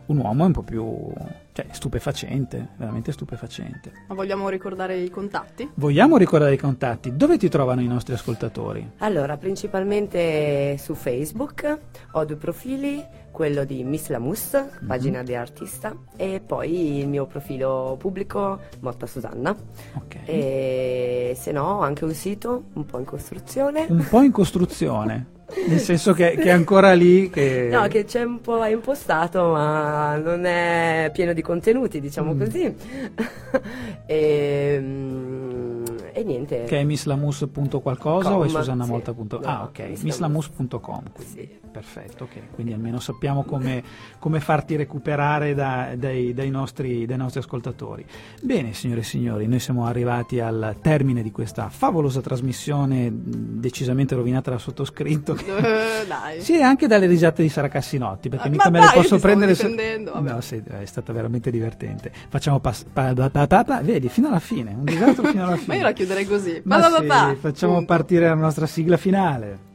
un 0.09 0.17
uomo 0.17 0.43
è 0.43 0.47
un 0.47 0.51
po' 0.53 0.63
più 0.63 1.07
cioè, 1.53 1.67
stupefacente, 1.71 2.69
veramente 2.77 3.11
stupefacente. 3.11 3.91
Ma 4.07 4.15
vogliamo 4.15 4.49
ricordare 4.49 4.97
i 4.97 5.09
contatti? 5.09 5.69
Vogliamo 5.75 6.17
ricordare 6.17 6.53
i 6.53 6.57
contatti? 6.57 7.15
Dove 7.15 7.37
ti 7.37 7.47
trovano 7.49 7.81
i 7.81 7.87
nostri 7.87 8.13
ascoltatori? 8.13 8.89
Allora, 8.99 9.37
principalmente 9.37 10.77
su 10.77 10.95
Facebook 10.95 11.77
ho 12.13 12.25
due 12.25 12.35
profili, 12.37 13.05
quello 13.31 13.63
di 13.65 13.83
Miss 13.83 14.07
Lamus, 14.09 14.53
Mhm. 14.81 14.87
pagina 14.87 15.21
di 15.23 15.35
artista, 15.35 15.95
e 16.15 16.41
poi 16.45 16.97
il 16.99 17.07
mio 17.07 17.25
profilo 17.27 17.95
pubblico 17.99 18.59
Motta 18.79 19.05
Susanna. 19.05 19.55
Ok. 19.95 20.17
E 20.25 21.33
se 21.37 21.51
no 21.51 21.63
ho 21.77 21.79
anche 21.81 22.03
un 22.03 22.13
sito 22.13 22.63
un 22.73 22.85
po' 22.85 22.97
in 22.97 23.05
costruzione. 23.05 23.85
Un 23.89 24.05
po' 24.09 24.21
in 24.21 24.31
costruzione, 24.31 25.37
nel 25.67 25.79
senso 25.79 26.13
che, 26.13 26.31
che 26.35 26.43
è 26.43 26.49
ancora 26.51 26.93
lì. 26.93 27.29
Che... 27.29 27.69
No, 27.79 27.88
che 27.88 28.05
c'è 28.05 28.23
un 28.23 28.41
po' 28.41 28.63
impostato, 28.65 29.51
ma 29.51 30.15
non 30.17 30.45
è 30.45 31.09
pieno 31.13 31.33
di 31.33 31.41
contenuti, 31.41 31.99
diciamo 31.99 32.33
Mm. 32.33 32.39
così. 32.39 32.75
e, 34.05 34.77
mm, 34.79 35.83
e 36.13 36.23
niente. 36.23 36.63
che 36.65 36.79
è 36.79 36.83
misslamus.qualcosa 36.83 38.35
o 38.38 38.43
è 38.43 38.47
Com, 38.47 38.55
susannamolta. 38.57 39.13
sì. 39.17 39.27
No, 39.29 39.39
ah, 39.43 39.63
ok, 39.63 39.79
misslamus. 39.79 40.01
misslamus.com. 40.03 41.03
Sì. 41.33 41.49
Perfetto, 41.71 42.23
ok. 42.23 42.53
Quindi 42.55 42.73
almeno 42.73 42.99
sappiamo 42.99 43.43
come, 43.43 43.84
come 44.17 44.39
farti 44.39 44.75
recuperare 44.75 45.53
da- 45.53 45.89
dai, 45.95 46.34
dai 46.34 46.49
nostri, 46.49 47.05
dai 47.05 47.17
nostri 47.17 47.39
ascoltatori. 47.39 48.03
Bene, 48.41 48.73
signore 48.73 49.01
e 49.01 49.03
signori, 49.03 49.47
noi 49.47 49.60
siamo 49.60 49.86
arrivati 49.86 50.39
al 50.39 50.77
termine 50.82 51.21
di 51.21 51.32
questa 51.32 51.69
favolosa 51.69 52.21
trasmissione, 52.21 53.12
decisamente 53.13 54.15
rovinata 54.15 54.49
dal 54.49 54.60
sottoscritto. 54.60 55.34
che- 55.34 55.45
Eh, 55.99 56.05
dai. 56.08 56.41
Sì, 56.41 56.62
anche 56.62 56.88
dalle 56.88 57.05
risate 57.05 57.41
di 57.43 57.49
Sara 57.49 57.67
Cassinotti, 57.67 58.29
perché 58.29 58.47
Ah, 58.47 58.51
mica 58.51 58.69
me 58.69 58.79
le 58.79 58.86
dai, 58.86 58.95
io 58.95 59.01
posso 59.01 59.19
prendere. 59.19 59.53
se-. 59.55 60.03
No, 60.21 60.41
sì, 60.41 60.62
è 60.65 60.86
stata 60.86 61.13
veramente 61.13 61.51
divertente. 61.51 62.12
Facciamo 62.29 62.60
pas- 62.60 62.84
pa- 62.91 63.13
pa- 63.13 63.47
pa- 63.47 63.82
vedi, 63.84 64.10
fino 64.10 64.27
alla 64.27 64.39
fine, 64.39 64.71
un 64.73 64.86
disastro 64.86 65.27
fino 65.27 65.43
alla 65.45 65.55
fine. 65.55 65.67
Ma 65.67 65.75
io 65.75 65.84
la 65.84 65.91
chiuderei 65.93 66.25
così. 66.25 66.62
Ma 66.65 66.82
sì, 66.82 67.36
facciamo 67.39 67.86
partire 67.86 68.27
la 68.27 68.34
nostra 68.36 68.65
sigla 68.65 68.97
finale. 68.97 69.67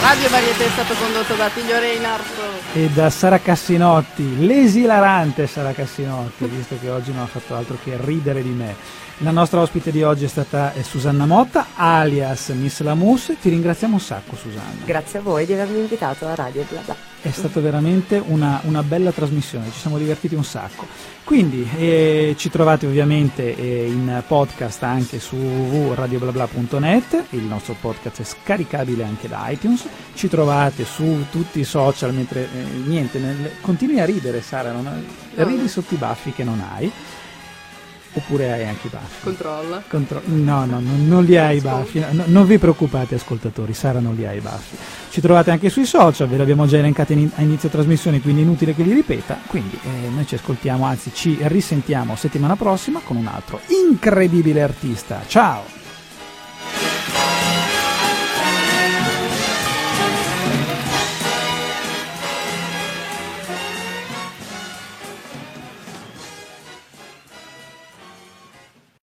Radio 0.00 0.28
Varietà 0.30 0.64
è 0.64 0.68
stato 0.68 0.94
condotto 0.94 1.34
da 1.34 1.48
Tiglio 1.48 1.78
Reinhardt. 1.78 2.74
E 2.74 2.88
da 2.88 3.08
Sara 3.08 3.38
Cassinotti, 3.38 4.44
l'esilarante 4.44 5.46
Sara 5.46 5.72
Cassinotti, 5.72 6.44
visto 6.46 6.76
che 6.80 6.90
oggi 6.90 7.12
non 7.12 7.22
ha 7.22 7.26
fatto 7.26 7.54
altro 7.54 7.78
che 7.82 7.96
ridere 8.00 8.42
di 8.42 8.50
me. 8.50 8.74
La 9.18 9.30
nostra 9.30 9.60
ospite 9.60 9.92
di 9.92 10.02
oggi 10.02 10.24
è 10.24 10.28
stata 10.28 10.72
Susanna 10.82 11.26
Motta, 11.26 11.66
alias 11.76 12.48
Miss 12.48 12.80
Lamus. 12.80 13.32
Ti 13.40 13.48
ringraziamo 13.50 13.94
un 13.94 14.00
sacco, 14.00 14.34
Susanna. 14.34 14.84
Grazie 14.84 15.20
a 15.20 15.22
voi 15.22 15.46
di 15.46 15.52
avermi 15.52 15.78
invitato 15.78 16.26
a 16.26 16.34
Radio 16.34 16.64
Bla 16.68 16.80
Bla. 16.84 16.96
È 17.20 17.30
stata 17.30 17.60
veramente 17.60 18.20
una, 18.24 18.60
una 18.64 18.82
bella 18.82 19.12
trasmissione, 19.12 19.70
ci 19.70 19.78
siamo 19.78 19.96
divertiti 19.96 20.34
un 20.34 20.42
sacco. 20.42 20.86
Quindi 21.22 21.68
eh, 21.78 22.34
ci 22.36 22.50
trovate 22.50 22.86
ovviamente 22.86 23.56
eh, 23.56 23.86
in 23.86 24.24
podcast 24.26 24.82
anche 24.82 25.20
su 25.20 25.36
www.radioblabla.net, 25.36 27.26
il 27.30 27.44
nostro 27.44 27.76
podcast 27.80 28.22
è 28.22 28.24
scaricabile 28.24 29.04
anche 29.04 29.28
da 29.28 29.48
iTunes, 29.50 29.86
ci 30.14 30.28
trovate 30.28 30.84
su 30.84 31.26
tutti 31.30 31.60
i 31.60 31.64
social, 31.64 32.12
mentre 32.12 32.40
eh, 32.40 32.64
niente, 32.86 33.20
nel- 33.20 33.52
continui 33.60 34.00
a 34.00 34.04
ridere 34.04 34.42
Sara, 34.42 34.72
non 34.72 35.04
ridi 35.34 35.68
sotto 35.68 35.94
i 35.94 35.98
baffi 35.98 36.32
che 36.32 36.42
non 36.42 36.60
hai. 36.74 36.90
Oppure 38.14 38.52
hai 38.52 38.66
anche 38.66 38.86
i 38.86 38.90
baffi? 38.90 39.22
Controlla. 39.22 39.82
Contro- 39.88 40.20
no, 40.24 40.64
no, 40.64 40.80
no, 40.80 40.90
non 40.96 41.24
li 41.24 41.36
hai 41.36 41.56
i 41.56 41.60
baffi, 41.60 42.04
no, 42.10 42.24
non 42.26 42.46
vi 42.46 42.58
preoccupate 42.58 43.14
ascoltatori, 43.14 43.72
Sara 43.74 44.00
non 44.00 44.14
li 44.14 44.26
ha 44.26 44.32
i 44.32 44.40
baffi. 44.40 44.76
Ci 45.10 45.20
trovate 45.20 45.50
anche 45.50 45.68
sui 45.70 45.84
social, 45.86 46.28
ve 46.28 46.36
li 46.36 46.42
abbiamo 46.42 46.66
già 46.66 46.78
elencati 46.78 47.12
in- 47.14 47.30
a 47.34 47.42
inizio 47.42 47.68
trasmissione, 47.68 48.20
quindi 48.20 48.42
inutile 48.42 48.74
che 48.74 48.82
li 48.82 48.92
ripeta, 48.92 49.38
quindi 49.46 49.78
eh, 49.82 50.08
noi 50.08 50.26
ci 50.26 50.34
ascoltiamo, 50.34 50.84
anzi 50.84 51.10
ci 51.14 51.38
risentiamo 51.42 52.16
settimana 52.16 52.56
prossima 52.56 53.00
con 53.02 53.16
un 53.16 53.26
altro 53.26 53.60
incredibile 53.68 54.62
artista. 54.62 55.20
Ciao! 55.26 55.81